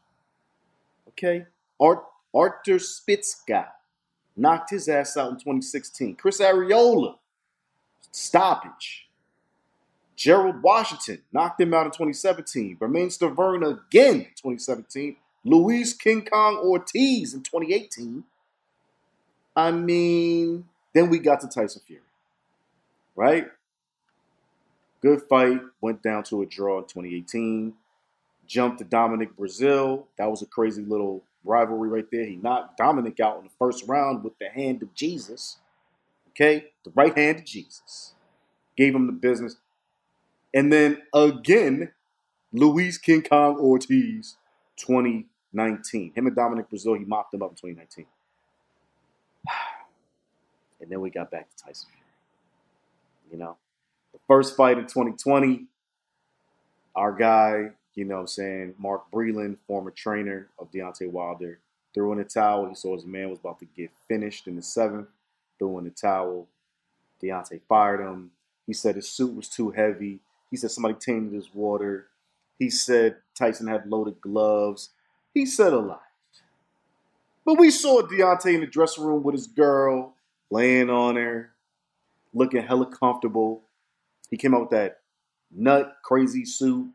Okay? 1.09 1.45
Art, 1.79 2.03
Artur 2.33 2.75
Szpilka 2.75 3.67
knocked 4.35 4.71
his 4.71 4.89
ass 4.89 5.15
out 5.15 5.31
in 5.31 5.37
2016. 5.37 6.15
Chris 6.15 6.41
Arreola, 6.41 7.15
stoppage. 8.11 9.07
Gerald 10.15 10.61
Washington 10.61 11.21
knocked 11.31 11.59
him 11.59 11.73
out 11.73 11.85
in 11.85 11.91
2017. 11.91 12.77
Bermane 12.77 13.09
Stiverne 13.09 13.63
again 13.63 14.15
in 14.15 14.33
2017. 14.35 15.15
Luis 15.43 15.93
King 15.93 16.25
Kong 16.25 16.57
Ortiz 16.57 17.33
in 17.33 17.41
2018. 17.41 18.23
I 19.55 19.71
mean, 19.71 20.67
then 20.95 21.09
we 21.09 21.19
got 21.19 21.41
to 21.41 21.47
Tyson 21.47 21.81
Fury, 21.85 22.01
right? 23.15 23.47
Good 25.01 25.21
fight. 25.29 25.61
Went 25.81 26.01
down 26.01 26.23
to 26.23 26.41
a 26.41 26.45
draw 26.47 26.79
in 26.79 26.85
2018. 26.85 27.73
Jumped 28.47 28.79
to 28.79 28.85
Dominic 28.85 29.35
Breazeale. 29.37 30.05
That 30.17 30.31
was 30.31 30.41
a 30.41 30.45
crazy 30.47 30.81
little 30.81 31.21
rivalry 31.43 31.89
right 31.89 32.09
there. 32.11 32.25
He 32.25 32.37
knocked 32.37 32.77
Dominic 32.77 33.19
out 33.19 33.37
in 33.37 33.43
the 33.43 33.51
first 33.59 33.83
round 33.87 34.23
with 34.23 34.39
the 34.39 34.49
hand 34.49 34.81
of 34.81 34.95
Jesus. 34.95 35.57
Okay? 36.29 36.67
The 36.85 36.91
right 36.95 37.15
hand 37.15 37.39
of 37.39 37.45
Jesus. 37.45 38.13
Gave 38.77 38.95
him 38.95 39.05
the 39.05 39.13
business. 39.13 39.57
And 40.53 40.71
then 40.71 41.01
again, 41.13 41.91
Luis 42.53 42.97
King 42.97 43.21
Kong 43.21 43.57
Ortiz, 43.59 44.37
2019. 44.77 46.13
Him 46.15 46.27
and 46.27 46.35
Dominic 46.35 46.69
Breazeale, 46.71 46.97
he 46.99 47.05
mopped 47.05 47.33
him 47.33 47.43
up 47.43 47.51
in 47.51 47.55
2019. 47.57 48.05
And 50.81 50.89
then 50.89 51.01
we 51.01 51.09
got 51.09 51.31
back 51.31 51.49
to 51.49 51.63
Tyson 51.63 51.89
Fury. 51.89 53.31
You 53.31 53.37
know? 53.37 53.57
The 54.13 54.19
first 54.27 54.55
fight 54.55 54.77
in 54.77 54.85
2020, 54.85 55.65
our 56.95 57.11
guy, 57.11 57.71
you 57.95 58.05
know 58.05 58.15
what 58.15 58.21
I'm 58.21 58.27
saying, 58.27 58.75
Mark 58.77 59.09
Breland, 59.11 59.57
former 59.67 59.91
trainer 59.91 60.47
of 60.59 60.71
Deontay 60.71 61.09
Wilder, 61.09 61.59
threw 61.93 62.11
in 62.11 62.17
the 62.17 62.23
towel. 62.23 62.67
He 62.67 62.75
saw 62.75 62.95
his 62.95 63.05
man 63.05 63.29
was 63.29 63.39
about 63.39 63.59
to 63.59 63.65
get 63.65 63.89
finished 64.07 64.47
in 64.47 64.55
the 64.55 64.61
seventh, 64.61 65.07
threw 65.57 65.77
in 65.77 65.85
the 65.85 65.89
towel. 65.89 66.47
Deontay 67.21 67.61
fired 67.67 68.01
him. 68.01 68.31
He 68.67 68.73
said 68.73 68.95
his 68.95 69.09
suit 69.09 69.35
was 69.35 69.47
too 69.47 69.71
heavy. 69.71 70.19
He 70.51 70.57
said 70.57 70.71
somebody 70.71 70.95
tainted 70.95 71.33
his 71.33 71.53
water. 71.53 72.07
He 72.59 72.69
said 72.69 73.17
Tyson 73.33 73.67
had 73.67 73.87
loaded 73.87 74.21
gloves. 74.21 74.89
He 75.33 75.45
said 75.45 75.73
a 75.73 75.79
lot. 75.79 76.01
But 77.45 77.59
we 77.59 77.69
saw 77.69 78.01
Deontay 78.01 78.55
in 78.55 78.61
the 78.61 78.67
dressing 78.67 79.03
room 79.03 79.21
with 79.21 79.35
his 79.35 79.47
girl, 79.47 80.14
laying 80.51 80.89
on 80.89 81.15
her, 81.15 81.51
looking 82.33 82.63
hella 82.63 82.85
comfortable. 82.85 83.63
He 84.29 84.37
came 84.37 84.53
out 84.53 84.61
with 84.61 84.69
that 84.71 84.99
nut 85.51 85.97
crazy 86.03 86.45
suit 86.45 86.91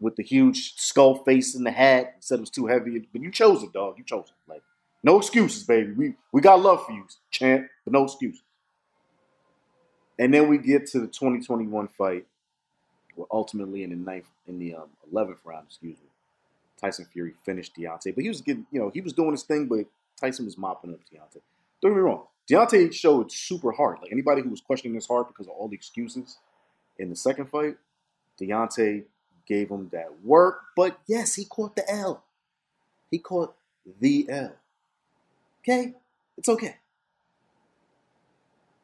with 0.00 0.16
the 0.16 0.22
huge 0.22 0.74
skull 0.76 1.16
face 1.24 1.54
in 1.54 1.64
the 1.64 1.70
hat. 1.70 2.14
He 2.16 2.22
said 2.22 2.36
it 2.36 2.40
was 2.40 2.50
too 2.50 2.66
heavy, 2.66 3.08
but 3.12 3.22
you 3.22 3.30
chose 3.30 3.62
it, 3.62 3.72
dog. 3.72 3.96
You 3.98 4.04
chose 4.04 4.26
it. 4.28 4.50
Like, 4.50 4.62
no 5.02 5.18
excuses, 5.18 5.64
baby. 5.64 5.92
We 5.92 6.14
we 6.32 6.40
got 6.40 6.60
love 6.60 6.84
for 6.84 6.92
you, 6.92 7.06
champ, 7.30 7.68
but 7.84 7.92
no 7.92 8.04
excuses. 8.04 8.42
And 10.18 10.32
then 10.32 10.48
we 10.48 10.58
get 10.58 10.86
to 10.88 11.00
the 11.00 11.06
2021 11.06 11.88
fight, 11.88 12.26
where 13.14 13.26
ultimately 13.30 13.82
in 13.82 13.90
the 13.90 13.96
ninth, 13.96 14.28
in 14.46 14.58
the 14.58 14.74
um, 14.74 14.88
11th 15.12 15.38
round, 15.44 15.66
excuse 15.66 15.96
me, 15.96 16.06
Tyson 16.80 17.06
Fury 17.12 17.32
finished 17.44 17.74
Deontay. 17.74 18.14
But 18.14 18.22
he 18.22 18.28
was 18.28 18.40
getting, 18.40 18.66
you 18.70 18.80
know, 18.80 18.90
he 18.90 19.00
was 19.00 19.12
doing 19.12 19.32
his 19.32 19.42
thing, 19.42 19.66
but 19.66 19.86
Tyson 20.20 20.44
was 20.44 20.58
mopping 20.58 20.92
up 20.92 21.00
Deontay. 21.12 21.40
Don't 21.82 21.92
get 21.92 21.96
me 21.96 22.02
wrong. 22.02 22.26
Deontay 22.48 22.92
showed 22.92 23.30
super 23.32 23.72
hard. 23.72 23.98
Like 24.00 24.12
anybody 24.12 24.42
who 24.42 24.50
was 24.50 24.60
questioning 24.60 24.94
his 24.94 25.06
heart 25.06 25.28
because 25.28 25.46
of 25.46 25.52
all 25.52 25.68
the 25.68 25.74
excuses 25.74 26.38
in 26.98 27.10
the 27.10 27.16
second 27.16 27.46
fight, 27.46 27.76
Deontay 28.40 29.04
gave 29.46 29.70
him 29.70 29.88
that 29.92 30.22
work. 30.24 30.60
But 30.76 30.98
yes, 31.06 31.34
he 31.34 31.44
caught 31.44 31.76
the 31.76 31.88
L. 31.90 32.24
He 33.10 33.18
caught 33.18 33.54
the 34.00 34.26
L. 34.28 34.56
Okay? 35.60 35.94
It's 36.38 36.48
okay. 36.48 36.76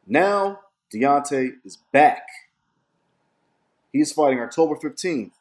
Now, 0.07 0.61
Deontay 0.93 1.57
is 1.65 1.79
back. 1.93 2.27
He's 3.93 4.13
fighting 4.13 4.41
October 4.41 4.77
15th 4.77 5.33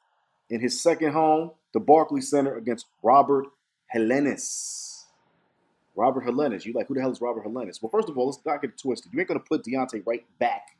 in 0.49 0.61
his 0.61 0.81
second 0.81 1.13
home, 1.13 1.51
the 1.73 1.79
Barclays 1.79 2.29
Center, 2.29 2.55
against 2.55 2.85
Robert 3.03 3.45
Helenius. 3.93 4.86
Robert 5.97 6.25
Helenius. 6.25 6.63
You 6.63 6.73
like, 6.73 6.87
who 6.87 6.93
the 6.93 7.01
hell 7.01 7.11
is 7.11 7.19
Robert 7.19 7.43
Helenius? 7.43 7.81
Well, 7.81 7.89
first 7.89 8.07
of 8.07 8.17
all, 8.17 8.27
let's 8.27 8.39
not 8.45 8.61
get 8.61 8.69
it 8.69 8.77
twisted. 8.77 9.11
You 9.11 9.19
ain't 9.19 9.27
going 9.27 9.39
to 9.39 9.45
put 9.45 9.65
Deontay 9.65 10.03
right 10.05 10.23
back 10.39 10.77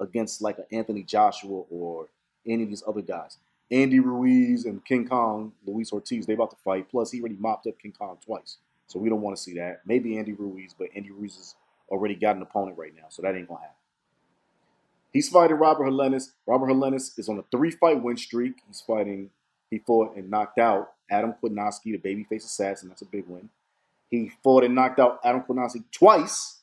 against 0.00 0.40
like 0.40 0.58
an 0.58 0.66
Anthony 0.70 1.02
Joshua 1.02 1.64
or 1.68 2.08
any 2.46 2.62
of 2.62 2.68
these 2.68 2.82
other 2.86 3.02
guys. 3.02 3.38
Andy 3.70 3.98
Ruiz 3.98 4.64
and 4.64 4.84
King 4.84 5.08
Kong, 5.08 5.52
Luis 5.66 5.92
Ortiz, 5.92 6.26
they 6.26 6.34
about 6.34 6.50
to 6.50 6.56
fight. 6.64 6.88
Plus, 6.90 7.10
he 7.10 7.20
already 7.20 7.36
mopped 7.38 7.66
up 7.66 7.78
King 7.78 7.92
Kong 7.92 8.18
twice. 8.24 8.58
So 8.86 8.98
we 8.98 9.08
don't 9.08 9.20
want 9.20 9.36
to 9.36 9.42
see 9.42 9.54
that. 9.54 9.80
Maybe 9.84 10.16
Andy 10.16 10.32
Ruiz, 10.32 10.74
but 10.78 10.88
Andy 10.94 11.10
Ruiz 11.10 11.36
has 11.36 11.54
already 11.88 12.14
got 12.14 12.36
an 12.36 12.42
opponent 12.42 12.78
right 12.78 12.94
now, 12.94 13.06
so 13.08 13.22
that 13.22 13.34
ain't 13.34 13.48
going 13.48 13.58
to 13.58 13.62
happen. 13.62 13.76
He's 15.12 15.28
fighting 15.28 15.56
Robert 15.56 15.84
Helenius. 15.84 16.32
Robert 16.46 16.68
Helenius 16.68 17.18
is 17.18 17.28
on 17.28 17.38
a 17.38 17.44
three-fight 17.50 18.02
win 18.02 18.16
streak. 18.16 18.56
He's 18.66 18.80
fighting, 18.80 19.30
he 19.70 19.78
fought 19.78 20.16
and 20.16 20.30
knocked 20.30 20.58
out 20.58 20.92
Adam 21.10 21.34
Kownacki, 21.42 21.84
the 21.84 21.98
babyface 21.98 22.44
assassin. 22.44 22.88
That's 22.88 23.02
a 23.02 23.06
big 23.06 23.24
win. 23.26 23.48
He 24.12 24.30
fought 24.44 24.62
and 24.62 24.74
knocked 24.74 25.00
out 25.00 25.20
Adam 25.24 25.40
Kownacki 25.40 25.84
twice, 25.90 26.58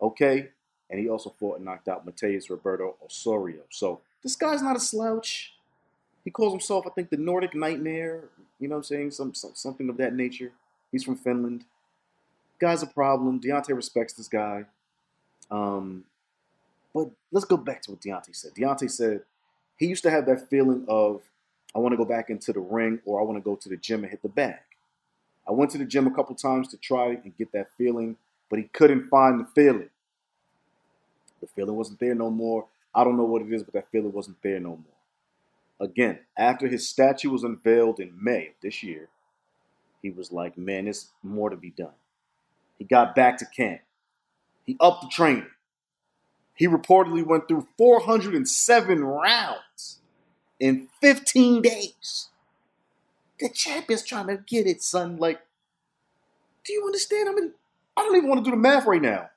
okay? 0.00 0.48
And 0.88 0.98
he 0.98 1.10
also 1.10 1.28
fought 1.38 1.56
and 1.56 1.66
knocked 1.66 1.86
out 1.86 2.06
Mateus 2.06 2.48
Roberto 2.48 2.96
Osorio. 3.04 3.60
So 3.68 4.00
this 4.22 4.34
guy's 4.34 4.62
not 4.62 4.74
a 4.74 4.80
slouch. 4.80 5.52
He 6.24 6.30
calls 6.30 6.50
himself, 6.54 6.86
I 6.86 6.90
think, 6.90 7.10
the 7.10 7.18
Nordic 7.18 7.54
Nightmare. 7.54 8.24
You 8.58 8.68
know 8.68 8.76
what 8.76 8.78
I'm 8.78 8.84
saying? 8.84 9.10
Some, 9.10 9.34
some 9.34 9.50
something 9.52 9.90
of 9.90 9.98
that 9.98 10.14
nature. 10.14 10.52
He's 10.90 11.04
from 11.04 11.16
Finland. 11.16 11.66
Guy's 12.58 12.82
a 12.82 12.86
problem. 12.86 13.38
Deontay 13.38 13.76
respects 13.76 14.14
this 14.14 14.28
guy. 14.28 14.64
Um, 15.50 16.04
but 16.94 17.10
let's 17.30 17.44
go 17.44 17.58
back 17.58 17.82
to 17.82 17.90
what 17.90 18.00
Deontay 18.00 18.34
said. 18.34 18.54
Deontay 18.54 18.90
said 18.90 19.20
he 19.76 19.84
used 19.84 20.04
to 20.04 20.10
have 20.10 20.24
that 20.24 20.48
feeling 20.48 20.86
of 20.88 21.20
I 21.76 21.80
want 21.80 21.92
to 21.92 21.98
go 21.98 22.06
back 22.06 22.30
into 22.30 22.50
the 22.50 22.60
ring 22.60 23.00
or 23.04 23.20
I 23.20 23.24
want 23.24 23.36
to 23.36 23.42
go 23.42 23.56
to 23.56 23.68
the 23.68 23.76
gym 23.76 24.04
and 24.04 24.10
hit 24.10 24.22
the 24.22 24.30
bag. 24.30 24.60
I 25.48 25.52
went 25.52 25.70
to 25.72 25.78
the 25.78 25.86
gym 25.86 26.06
a 26.06 26.14
couple 26.14 26.34
times 26.36 26.68
to 26.68 26.76
try 26.76 27.10
and 27.24 27.36
get 27.38 27.52
that 27.52 27.68
feeling, 27.78 28.16
but 28.50 28.58
he 28.58 28.66
couldn't 28.66 29.08
find 29.08 29.40
the 29.40 29.46
feeling. 29.54 29.90
The 31.40 31.48
feeling 31.48 31.76
wasn't 31.76 32.00
there 32.00 32.14
no 32.14 32.30
more. 32.30 32.66
I 32.94 33.04
don't 33.04 33.16
know 33.16 33.24
what 33.24 33.42
it 33.42 33.52
is, 33.52 33.62
but 33.62 33.74
that 33.74 33.90
feeling 33.92 34.12
wasn't 34.12 34.42
there 34.42 34.60
no 34.60 34.70
more. 34.70 34.84
again, 35.80 36.20
after 36.36 36.66
his 36.68 36.88
statue 36.88 37.30
was 37.30 37.44
unveiled 37.44 38.00
in 38.00 38.12
May 38.20 38.48
of 38.48 38.54
this 38.62 38.82
year, 38.82 39.08
he 40.02 40.10
was 40.10 40.32
like, 40.32 40.56
man, 40.58 40.84
there's 40.84 41.08
more 41.22 41.50
to 41.50 41.56
be 41.56 41.70
done. 41.70 41.94
He 42.78 42.84
got 42.84 43.14
back 43.14 43.38
to 43.38 43.46
camp. 43.46 43.80
He 44.64 44.76
upped 44.80 45.02
the 45.02 45.08
training. 45.08 45.46
He 46.54 46.68
reportedly 46.68 47.24
went 47.24 47.48
through 47.48 47.68
407 47.78 49.04
rounds 49.04 50.00
in 50.60 50.88
15 51.00 51.62
days. 51.62 52.28
The 53.40 53.48
champ 53.48 53.90
is 53.90 54.02
trying 54.04 54.28
to 54.28 54.38
get 54.38 54.66
it, 54.66 54.82
son. 54.82 55.16
Like, 55.18 55.40
do 56.64 56.72
you 56.72 56.84
understand? 56.84 57.28
I 57.28 57.32
mean, 57.32 57.52
I 57.96 58.02
don't 58.02 58.16
even 58.16 58.28
want 58.28 58.44
to 58.44 58.50
do 58.50 58.56
the 58.56 58.60
math 58.60 58.86
right 58.86 59.02
now. 59.02 59.30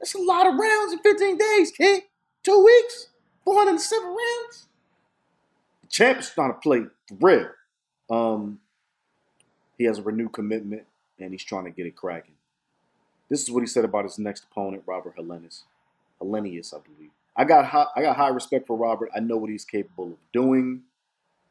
That's 0.00 0.14
a 0.14 0.18
lot 0.18 0.46
of 0.46 0.54
rounds 0.54 0.92
in 0.92 0.98
15 1.00 1.38
days, 1.38 1.70
kid. 1.70 2.02
Two 2.42 2.64
weeks, 2.64 3.08
407 3.44 4.08
rounds. 4.08 4.66
The 5.82 5.88
champ 5.88 6.18
is 6.18 6.30
trying 6.30 6.52
to 6.52 6.58
play 6.58 6.84
for 7.08 7.16
real. 7.20 7.48
Um, 8.10 8.60
he 9.78 9.84
has 9.84 9.98
a 9.98 10.02
renewed 10.02 10.32
commitment 10.32 10.84
and 11.18 11.32
he's 11.32 11.44
trying 11.44 11.64
to 11.64 11.70
get 11.70 11.86
it 11.86 11.96
cracking. 11.96 12.34
This 13.28 13.42
is 13.42 13.50
what 13.50 13.60
he 13.60 13.66
said 13.66 13.84
about 13.84 14.04
his 14.04 14.18
next 14.18 14.44
opponent, 14.50 14.82
Robert 14.86 15.16
Helenius. 15.16 15.62
Helenius, 16.20 16.74
I 16.74 16.78
believe. 16.80 17.10
I 17.36 17.44
got 17.44 17.64
high, 17.66 17.86
I 17.96 18.02
got 18.02 18.16
high 18.16 18.28
respect 18.28 18.66
for 18.66 18.76
Robert. 18.76 19.10
I 19.16 19.20
know 19.20 19.36
what 19.36 19.50
he's 19.50 19.64
capable 19.64 20.12
of 20.12 20.18
doing. 20.32 20.82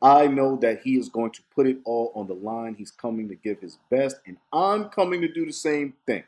I 0.02 0.28
know 0.28 0.56
that 0.58 0.82
he 0.82 0.98
is 0.98 1.10
going 1.10 1.32
to 1.32 1.42
put 1.54 1.68
it 1.68 1.78
all 1.86 2.12
on 2.16 2.28
the 2.28 2.34
line. 2.34 2.76
He's 2.76 2.92
coming 2.92 3.30
to 3.30 3.36
give 3.36 3.60
his 3.60 3.78
best, 3.90 4.18
and 4.26 4.38
I'm 4.52 4.90
coming 4.90 5.22
to 5.22 5.28
do 5.28 5.46
the 5.46 5.54
same 5.54 5.94
thing. 6.06 6.24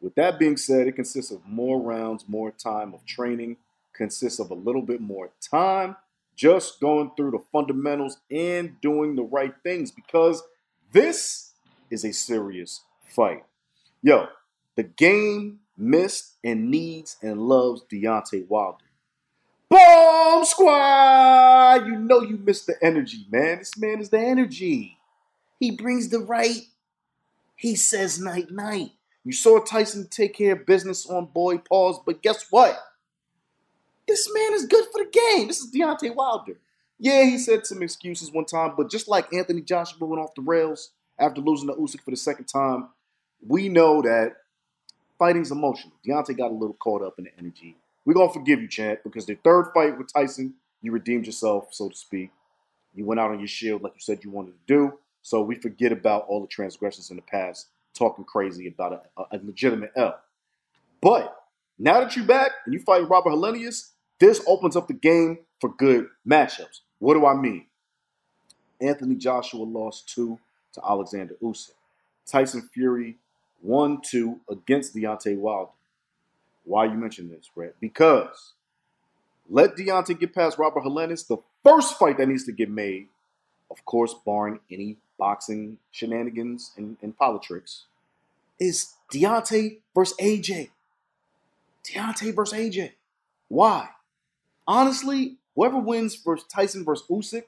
With 0.00 0.14
that 0.14 0.38
being 0.38 0.56
said, 0.56 0.86
it 0.86 0.96
consists 0.96 1.30
of 1.30 1.44
more 1.46 1.80
rounds, 1.80 2.24
more 2.28 2.50
time 2.50 2.94
of 2.94 3.04
training, 3.04 3.56
consists 3.92 4.38
of 4.38 4.50
a 4.50 4.54
little 4.54 4.82
bit 4.82 5.00
more 5.00 5.30
time 5.40 5.96
just 6.36 6.80
going 6.80 7.10
through 7.16 7.30
the 7.30 7.42
fundamentals 7.50 8.18
and 8.30 8.78
doing 8.82 9.16
the 9.16 9.22
right 9.22 9.54
things 9.62 9.90
because 9.90 10.42
this 10.92 11.52
is 11.90 12.04
a 12.04 12.12
serious 12.12 12.82
fight. 13.02 13.44
Yo, 14.02 14.28
the 14.76 14.82
game 14.82 15.60
missed 15.76 16.34
and 16.44 16.70
needs 16.70 17.16
and 17.22 17.40
loves 17.40 17.82
Deontay 17.90 18.46
Wilder. 18.48 18.84
Bomb 19.68 20.44
squad! 20.44 21.86
You 21.86 21.96
know 21.96 22.22
you 22.22 22.36
miss 22.36 22.64
the 22.64 22.74
energy, 22.82 23.26
man. 23.30 23.58
This 23.58 23.76
man 23.76 24.00
is 24.00 24.10
the 24.10 24.20
energy. 24.20 24.98
He 25.58 25.72
brings 25.72 26.08
the 26.08 26.20
right. 26.20 26.62
He 27.56 27.74
says 27.74 28.20
night 28.20 28.50
night. 28.50 28.92
You 29.24 29.32
saw 29.32 29.58
Tyson 29.58 30.06
take 30.08 30.34
care 30.34 30.52
of 30.52 30.66
business 30.66 31.06
on 31.06 31.26
boy 31.26 31.58
pause, 31.58 31.98
but 32.06 32.22
guess 32.22 32.46
what? 32.50 32.78
This 34.06 34.32
man 34.32 34.52
is 34.52 34.66
good 34.66 34.84
for 34.92 35.04
the 35.04 35.10
game. 35.10 35.48
This 35.48 35.60
is 35.60 35.72
Deontay 35.72 36.14
Wilder. 36.14 36.58
Yeah, 36.98 37.24
he 37.24 37.36
said 37.38 37.66
some 37.66 37.82
excuses 37.82 38.30
one 38.30 38.44
time, 38.44 38.74
but 38.76 38.90
just 38.90 39.08
like 39.08 39.32
Anthony 39.32 39.62
Joshua 39.62 40.06
went 40.06 40.22
off 40.22 40.34
the 40.34 40.42
rails 40.42 40.90
after 41.18 41.40
losing 41.40 41.68
to 41.68 41.74
Usyk 41.74 42.02
for 42.02 42.12
the 42.12 42.16
second 42.16 42.44
time, 42.44 42.88
we 43.46 43.68
know 43.68 44.00
that 44.02 44.36
fighting's 45.18 45.50
emotional. 45.50 45.92
Deontay 46.06 46.36
got 46.38 46.52
a 46.52 46.54
little 46.54 46.76
caught 46.78 47.02
up 47.02 47.14
in 47.18 47.24
the 47.24 47.30
energy. 47.38 47.76
We're 48.06 48.14
gonna 48.14 48.32
forgive 48.32 48.62
you, 48.62 48.68
champ, 48.68 49.00
because 49.04 49.26
the 49.26 49.34
third 49.34 49.72
fight 49.74 49.98
with 49.98 50.10
Tyson, 50.12 50.54
you 50.80 50.92
redeemed 50.92 51.26
yourself, 51.26 51.74
so 51.74 51.88
to 51.90 51.96
speak. 51.96 52.30
You 52.94 53.04
went 53.04 53.20
out 53.20 53.32
on 53.32 53.40
your 53.40 53.48
shield 53.48 53.82
like 53.82 53.92
you 53.94 54.00
said 54.00 54.24
you 54.24 54.30
wanted 54.30 54.52
to 54.52 54.74
do. 54.74 54.98
So 55.22 55.42
we 55.42 55.56
forget 55.56 55.90
about 55.92 56.24
all 56.28 56.40
the 56.40 56.46
transgressions 56.46 57.10
in 57.10 57.16
the 57.16 57.22
past, 57.22 57.66
talking 57.94 58.24
crazy 58.24 58.68
about 58.68 59.04
a, 59.18 59.36
a 59.36 59.40
legitimate 59.42 59.90
L. 59.96 60.18
But 61.02 61.36
now 61.78 62.00
that 62.00 62.14
you're 62.16 62.24
back 62.24 62.52
and 62.64 62.72
you 62.72 62.80
fight 62.80 63.08
Robert 63.08 63.30
Helenius, 63.30 63.90
this 64.20 64.42
opens 64.46 64.76
up 64.76 64.86
the 64.86 64.94
game 64.94 65.40
for 65.60 65.74
good 65.74 66.06
matchups. 66.26 66.80
What 67.00 67.14
do 67.14 67.26
I 67.26 67.34
mean? 67.34 67.66
Anthony 68.80 69.16
Joshua 69.16 69.64
lost 69.64 70.08
two 70.08 70.38
to 70.74 70.80
Alexander 70.88 71.34
Usyk. 71.42 71.72
Tyson 72.24 72.68
Fury 72.72 73.16
won 73.62 74.00
two 74.00 74.40
against 74.48 74.94
Deontay 74.94 75.36
Wilder. 75.36 75.72
Why 76.66 76.86
you 76.86 76.94
mention 76.94 77.30
this, 77.30 77.48
Rhett? 77.54 77.76
Because 77.80 78.52
let 79.48 79.76
Deontay 79.76 80.18
get 80.18 80.34
past 80.34 80.58
Robert 80.58 80.82
Helenius. 80.82 81.26
The 81.26 81.38
first 81.64 81.98
fight 81.98 82.18
that 82.18 82.26
needs 82.26 82.44
to 82.44 82.52
get 82.52 82.68
made, 82.68 83.06
of 83.70 83.84
course, 83.84 84.14
barring 84.26 84.58
any 84.70 84.96
boxing 85.18 85.78
shenanigans 85.92 86.72
and, 86.76 86.96
and 87.00 87.16
politics, 87.16 87.84
is 88.58 88.94
Deontay 89.12 89.78
versus 89.94 90.16
AJ. 90.20 90.70
Deontay 91.84 92.34
versus 92.34 92.58
AJ. 92.58 92.92
Why? 93.48 93.90
Honestly, 94.66 95.36
whoever 95.54 95.78
wins 95.78 96.16
versus 96.16 96.46
Tyson 96.48 96.84
versus 96.84 97.06
Usyk, 97.08 97.44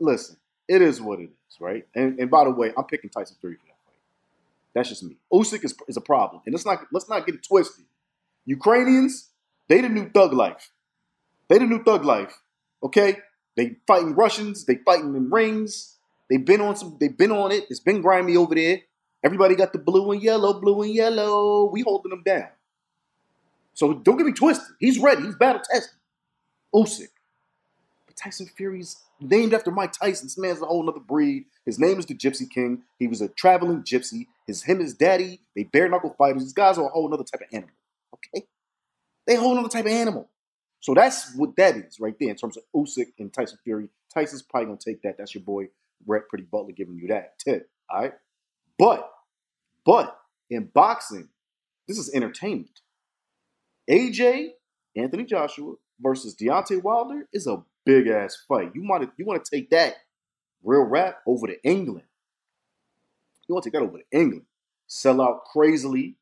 listen, 0.00 0.36
it 0.66 0.82
is 0.82 1.00
what 1.00 1.20
it 1.20 1.30
is, 1.30 1.60
right? 1.60 1.86
And, 1.94 2.18
and 2.18 2.28
by 2.28 2.44
the 2.44 2.50
way, 2.50 2.72
I'm 2.76 2.84
picking 2.84 3.10
Tyson 3.10 3.36
Fury 3.40 3.56
for. 3.56 3.67
That's 4.78 4.90
just 4.90 5.02
me. 5.02 5.16
Usyk 5.32 5.64
is, 5.64 5.74
is 5.88 5.96
a 5.96 6.00
problem, 6.00 6.40
and 6.46 6.54
let's 6.54 6.64
not 6.64 6.78
let's 6.92 7.08
not 7.08 7.26
get 7.26 7.34
it 7.34 7.42
twisted. 7.42 7.84
Ukrainians, 8.46 9.30
they 9.68 9.80
the 9.80 9.88
new 9.88 10.08
thug 10.08 10.32
life. 10.32 10.70
They 11.48 11.58
the 11.58 11.66
new 11.66 11.82
thug 11.82 12.04
life. 12.04 12.40
Okay, 12.84 13.16
they 13.56 13.78
fighting 13.88 14.14
Russians. 14.14 14.66
They 14.66 14.76
fighting 14.76 15.16
in 15.16 15.30
rings. 15.30 15.96
They've 16.30 16.44
been 16.44 16.60
on 16.60 16.76
some. 16.76 16.96
They've 17.00 17.16
been 17.16 17.32
on 17.32 17.50
it. 17.50 17.64
It's 17.68 17.80
been 17.80 18.00
grimy 18.00 18.36
over 18.36 18.54
there. 18.54 18.82
Everybody 19.24 19.56
got 19.56 19.72
the 19.72 19.80
blue 19.80 20.12
and 20.12 20.22
yellow, 20.22 20.60
blue 20.60 20.82
and 20.82 20.94
yellow. 20.94 21.68
We 21.72 21.82
holding 21.82 22.10
them 22.10 22.22
down. 22.24 22.46
So 23.74 23.94
don't 23.94 24.16
get 24.16 24.26
me 24.26 24.32
twisted. 24.32 24.76
He's 24.78 25.00
ready. 25.00 25.22
He's 25.24 25.34
battle 25.34 25.60
tested. 25.68 25.98
Usyk. 26.72 27.08
Tyson 28.18 28.46
Fury's 28.46 28.96
named 29.20 29.54
after 29.54 29.70
Mike 29.70 29.92
Tyson. 29.92 30.26
This 30.26 30.38
man's 30.38 30.60
a 30.60 30.66
whole 30.66 30.82
nother 30.82 31.00
breed. 31.00 31.44
His 31.64 31.78
name 31.78 31.98
is 31.98 32.06
the 32.06 32.14
Gypsy 32.14 32.48
King. 32.48 32.82
He 32.98 33.06
was 33.06 33.20
a 33.20 33.28
traveling 33.28 33.82
gypsy. 33.82 34.26
His 34.46 34.62
him 34.62 34.80
his 34.80 34.94
daddy, 34.94 35.40
they 35.54 35.64
bare 35.64 35.88
knuckle 35.88 36.14
fighters. 36.16 36.42
These 36.42 36.52
guys 36.52 36.78
are 36.78 36.86
a 36.86 36.90
whole 36.90 37.08
nother 37.08 37.24
type 37.24 37.40
of 37.40 37.48
animal. 37.52 37.74
Okay? 38.14 38.46
They 39.26 39.36
a 39.36 39.40
whole 39.40 39.54
nother 39.54 39.68
type 39.68 39.86
of 39.86 39.92
animal. 39.92 40.28
So 40.80 40.94
that's 40.94 41.34
what 41.34 41.56
that 41.56 41.76
is 41.76 42.00
right 42.00 42.14
there 42.18 42.30
in 42.30 42.36
terms 42.36 42.56
of 42.56 42.62
Usyk 42.74 43.12
and 43.18 43.32
Tyson 43.32 43.58
Fury. 43.64 43.88
Tyson's 44.14 44.42
probably 44.42 44.66
gonna 44.66 44.78
take 44.78 45.02
that. 45.02 45.16
That's 45.18 45.34
your 45.34 45.42
boy 45.42 45.68
Rhett 46.06 46.28
Pretty 46.28 46.44
Butler 46.44 46.72
giving 46.72 46.96
you 46.96 47.08
that 47.08 47.38
tip. 47.38 47.68
All 47.90 48.00
right. 48.02 48.12
But, 48.78 49.10
but 49.84 50.16
in 50.50 50.70
boxing, 50.72 51.28
this 51.86 51.98
is 51.98 52.12
entertainment. 52.14 52.80
AJ, 53.90 54.50
Anthony 54.96 55.24
Joshua 55.24 55.74
versus 56.00 56.36
Deontay 56.36 56.82
Wilder 56.82 57.28
is 57.32 57.46
a 57.46 57.62
big 57.88 58.06
ass 58.06 58.36
fight. 58.46 58.72
You 58.74 58.86
want 58.86 59.04
to 59.04 59.10
you 59.16 59.24
want 59.24 59.42
to 59.42 59.50
take 59.50 59.70
that 59.70 59.94
real 60.62 60.82
rap 60.82 61.20
over 61.26 61.46
to 61.46 61.56
England. 61.64 62.04
You 63.48 63.54
want 63.54 63.64
to 63.64 63.70
take 63.70 63.80
that 63.80 63.86
over 63.86 63.96
to 63.96 64.04
England. 64.12 64.44
Sell 64.86 65.22
out 65.22 65.46
crazily. 65.46 66.16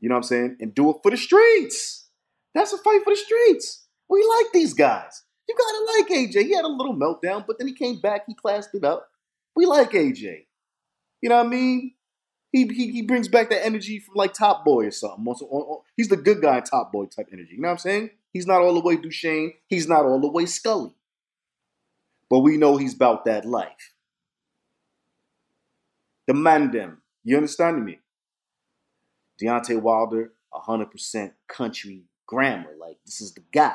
You 0.00 0.08
know 0.08 0.14
what 0.14 0.20
I'm 0.20 0.22
saying? 0.22 0.56
And 0.60 0.74
do 0.74 0.88
it 0.88 0.96
for 1.02 1.10
the 1.10 1.18
streets. 1.18 2.08
That's 2.54 2.72
a 2.72 2.78
fight 2.78 3.04
for 3.04 3.12
the 3.12 3.16
streets. 3.16 3.86
We 4.08 4.26
like 4.38 4.52
these 4.54 4.72
guys. 4.72 5.22
You 5.46 5.54
gotta 5.58 5.98
like 5.98 6.30
AJ. 6.30 6.42
He 6.44 6.54
had 6.54 6.64
a 6.64 6.68
little 6.68 6.96
meltdown, 6.96 7.46
but 7.46 7.58
then 7.58 7.68
he 7.68 7.74
came 7.74 8.00
back. 8.00 8.22
He 8.26 8.34
classed 8.34 8.70
it 8.74 8.82
up. 8.82 9.10
We 9.54 9.66
like 9.66 9.90
AJ. 9.90 10.46
You 11.20 11.28
know 11.28 11.36
what 11.36 11.46
I 11.46 11.50
mean? 11.50 11.92
He, 12.52 12.66
he, 12.66 12.92
he 12.92 13.02
brings 13.02 13.28
back 13.28 13.48
that 13.48 13.64
energy 13.64 13.98
from 13.98 14.14
like 14.14 14.34
Top 14.34 14.64
Boy 14.64 14.86
or 14.86 14.90
something. 14.90 15.24
He's 15.96 16.08
the 16.08 16.16
good 16.16 16.42
guy 16.42 16.60
Top 16.60 16.92
Boy 16.92 17.06
type 17.06 17.28
energy. 17.32 17.54
You 17.54 17.62
know 17.62 17.68
what 17.68 17.72
I'm 17.72 17.78
saying? 17.78 18.10
He's 18.32 18.46
not 18.46 18.60
all 18.60 18.74
the 18.74 18.80
way 18.80 18.96
Dushane. 18.96 19.54
He's 19.66 19.88
not 19.88 20.04
all 20.04 20.20
the 20.20 20.30
way 20.30 20.46
Sully. 20.46 20.94
But 22.28 22.40
we 22.40 22.56
know 22.58 22.76
he's 22.76 22.94
about 22.94 23.24
that 23.24 23.44
life. 23.44 23.94
The 26.26 26.34
Mandem. 26.34 26.98
You 27.24 27.36
understand 27.36 27.84
me? 27.84 28.00
Deontay 29.40 29.80
Wilder, 29.80 30.32
100% 30.52 31.32
country 31.48 32.04
grammar. 32.26 32.74
Like, 32.78 32.98
this 33.04 33.20
is 33.20 33.32
the 33.34 33.42
guy. 33.52 33.74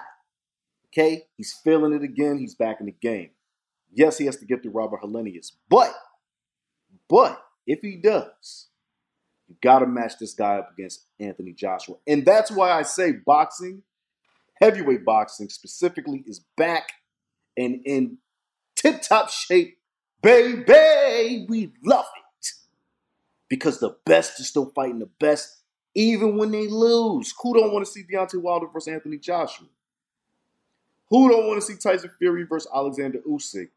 Okay? 0.87 1.23
He's 1.35 1.53
feeling 1.53 1.93
it 1.93 2.03
again. 2.03 2.37
He's 2.39 2.55
back 2.55 2.79
in 2.79 2.85
the 2.85 2.91
game. 2.93 3.31
Yes, 3.91 4.17
he 4.17 4.25
has 4.25 4.37
to 4.37 4.45
get 4.45 4.61
through 4.61 4.71
Robert 4.71 5.01
Helenius. 5.01 5.53
But, 5.69 5.93
but, 7.07 7.41
if 7.65 7.81
he 7.81 7.97
does, 7.97 8.66
you 9.47 9.55
got 9.61 9.79
to 9.79 9.87
match 9.87 10.13
this 10.19 10.33
guy 10.33 10.57
up 10.57 10.71
against 10.73 11.05
Anthony 11.19 11.53
Joshua. 11.53 11.95
And 12.05 12.25
that's 12.25 12.51
why 12.51 12.71
I 12.71 12.83
say 12.83 13.13
boxing, 13.13 13.83
heavyweight 14.61 15.05
boxing 15.05 15.49
specifically, 15.49 16.23
is 16.27 16.41
back 16.57 16.91
and 17.55 17.81
in 17.85 18.17
tip 18.75 19.01
top 19.01 19.29
shape. 19.29 19.77
Baby, 20.21 21.45
we 21.47 21.71
love 21.83 22.05
it. 22.41 22.47
Because 23.49 23.79
the 23.79 23.95
best 24.05 24.39
is 24.41 24.49
still 24.49 24.71
fighting 24.75 24.99
the 24.99 25.05
best, 25.05 25.61
even 25.95 26.37
when 26.37 26.51
they 26.51 26.67
lose. 26.67 27.33
Who 27.41 27.53
don't 27.53 27.71
want 27.71 27.85
to 27.85 27.91
see 27.91 28.03
Deontay 28.03 28.41
Wilder 28.41 28.67
versus 28.67 28.93
Anthony 28.93 29.17
Joshua? 29.17 29.67
Who 31.09 31.29
don't 31.29 31.47
want 31.47 31.61
to 31.61 31.65
see 31.65 31.77
Tyson 31.77 32.11
Fury 32.19 32.43
versus 32.43 32.69
Alexander 32.73 33.19
Usyk? 33.19 33.69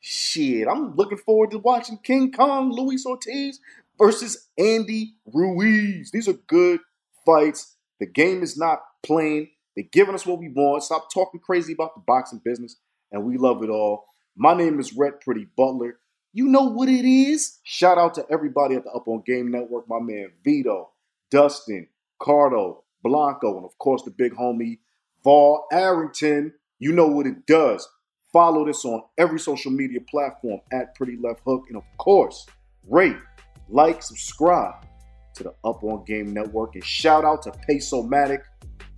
Shit, 0.00 0.66
I'm 0.66 0.94
looking 0.94 1.18
forward 1.18 1.50
to 1.50 1.58
watching 1.58 1.98
King 1.98 2.32
Kong, 2.32 2.72
Luis 2.72 3.04
Ortiz 3.04 3.60
versus 3.98 4.48
Andy 4.56 5.14
Ruiz. 5.32 6.10
These 6.12 6.28
are 6.28 6.34
good 6.46 6.80
fights. 7.26 7.76
The 8.00 8.06
game 8.06 8.42
is 8.42 8.56
not 8.56 8.80
plain. 9.02 9.48
They're 9.74 9.86
giving 9.92 10.14
us 10.14 10.26
what 10.26 10.38
we 10.38 10.48
want. 10.48 10.82
Stop 10.82 11.12
talking 11.12 11.40
crazy 11.40 11.72
about 11.72 11.94
the 11.94 12.02
boxing 12.06 12.40
business, 12.44 12.76
and 13.12 13.24
we 13.24 13.36
love 13.36 13.62
it 13.62 13.70
all. 13.70 14.06
My 14.36 14.54
name 14.54 14.80
is 14.80 14.92
Rhett 14.92 15.20
Pretty 15.20 15.46
Butler. 15.56 15.98
You 16.32 16.46
know 16.46 16.64
what 16.64 16.88
it 16.88 17.04
is. 17.04 17.58
Shout 17.64 17.98
out 17.98 18.14
to 18.14 18.26
everybody 18.30 18.74
at 18.74 18.84
the 18.84 18.90
Up 18.90 19.08
on 19.08 19.22
Game 19.26 19.50
Network, 19.50 19.88
my 19.88 19.98
man 20.00 20.30
Vito, 20.44 20.90
Dustin, 21.30 21.88
Cardo, 22.20 22.82
Blanco, 23.02 23.56
and 23.56 23.64
of 23.64 23.76
course 23.78 24.02
the 24.02 24.10
big 24.10 24.32
homie 24.32 24.78
Vol 25.24 25.66
Arrington. 25.72 26.52
You 26.78 26.92
know 26.92 27.08
what 27.08 27.26
it 27.26 27.46
does. 27.46 27.88
Follow 28.32 28.64
this 28.66 28.84
on 28.84 29.02
every 29.16 29.40
social 29.40 29.72
media 29.72 30.00
platform 30.08 30.60
at 30.72 30.94
Pretty 30.94 31.16
Left 31.16 31.40
Hook, 31.46 31.64
and 31.68 31.76
of 31.76 31.84
course, 31.98 32.46
rate, 32.88 33.16
like, 33.68 34.02
subscribe 34.02 34.86
to 35.34 35.44
the 35.44 35.54
Up 35.64 35.82
on 35.84 36.04
Game 36.04 36.32
Network, 36.32 36.74
and 36.74 36.84
shout 36.84 37.24
out 37.24 37.42
to 37.42 37.52
Pace-O-Matic, 37.68 38.42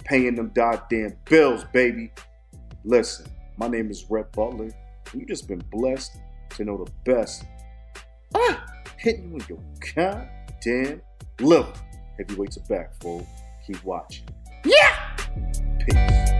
paying 0.04 0.34
them 0.34 0.50
goddamn 0.54 1.16
bills, 1.28 1.64
baby. 1.72 2.12
Listen, 2.84 3.26
my 3.58 3.68
name 3.68 3.90
is 3.90 4.06
Rhett 4.08 4.32
Butler, 4.32 4.70
and 5.12 5.20
you 5.20 5.26
just 5.26 5.48
been 5.48 5.62
blessed 5.70 6.16
to 6.50 6.64
know 6.64 6.84
the 6.84 6.90
best. 7.10 7.44
Ah, 8.34 8.64
hitting 8.98 9.30
you 9.30 9.36
in 9.36 9.44
your 9.48 9.58
goddamn 9.94 11.02
liver. 11.40 11.72
Heavyweights 12.18 12.56
are 12.58 12.66
back, 12.68 12.94
folks. 13.02 13.26
Keep 13.66 13.84
watching. 13.84 14.24
Yeah! 14.64 15.16
Peace. 15.78 16.39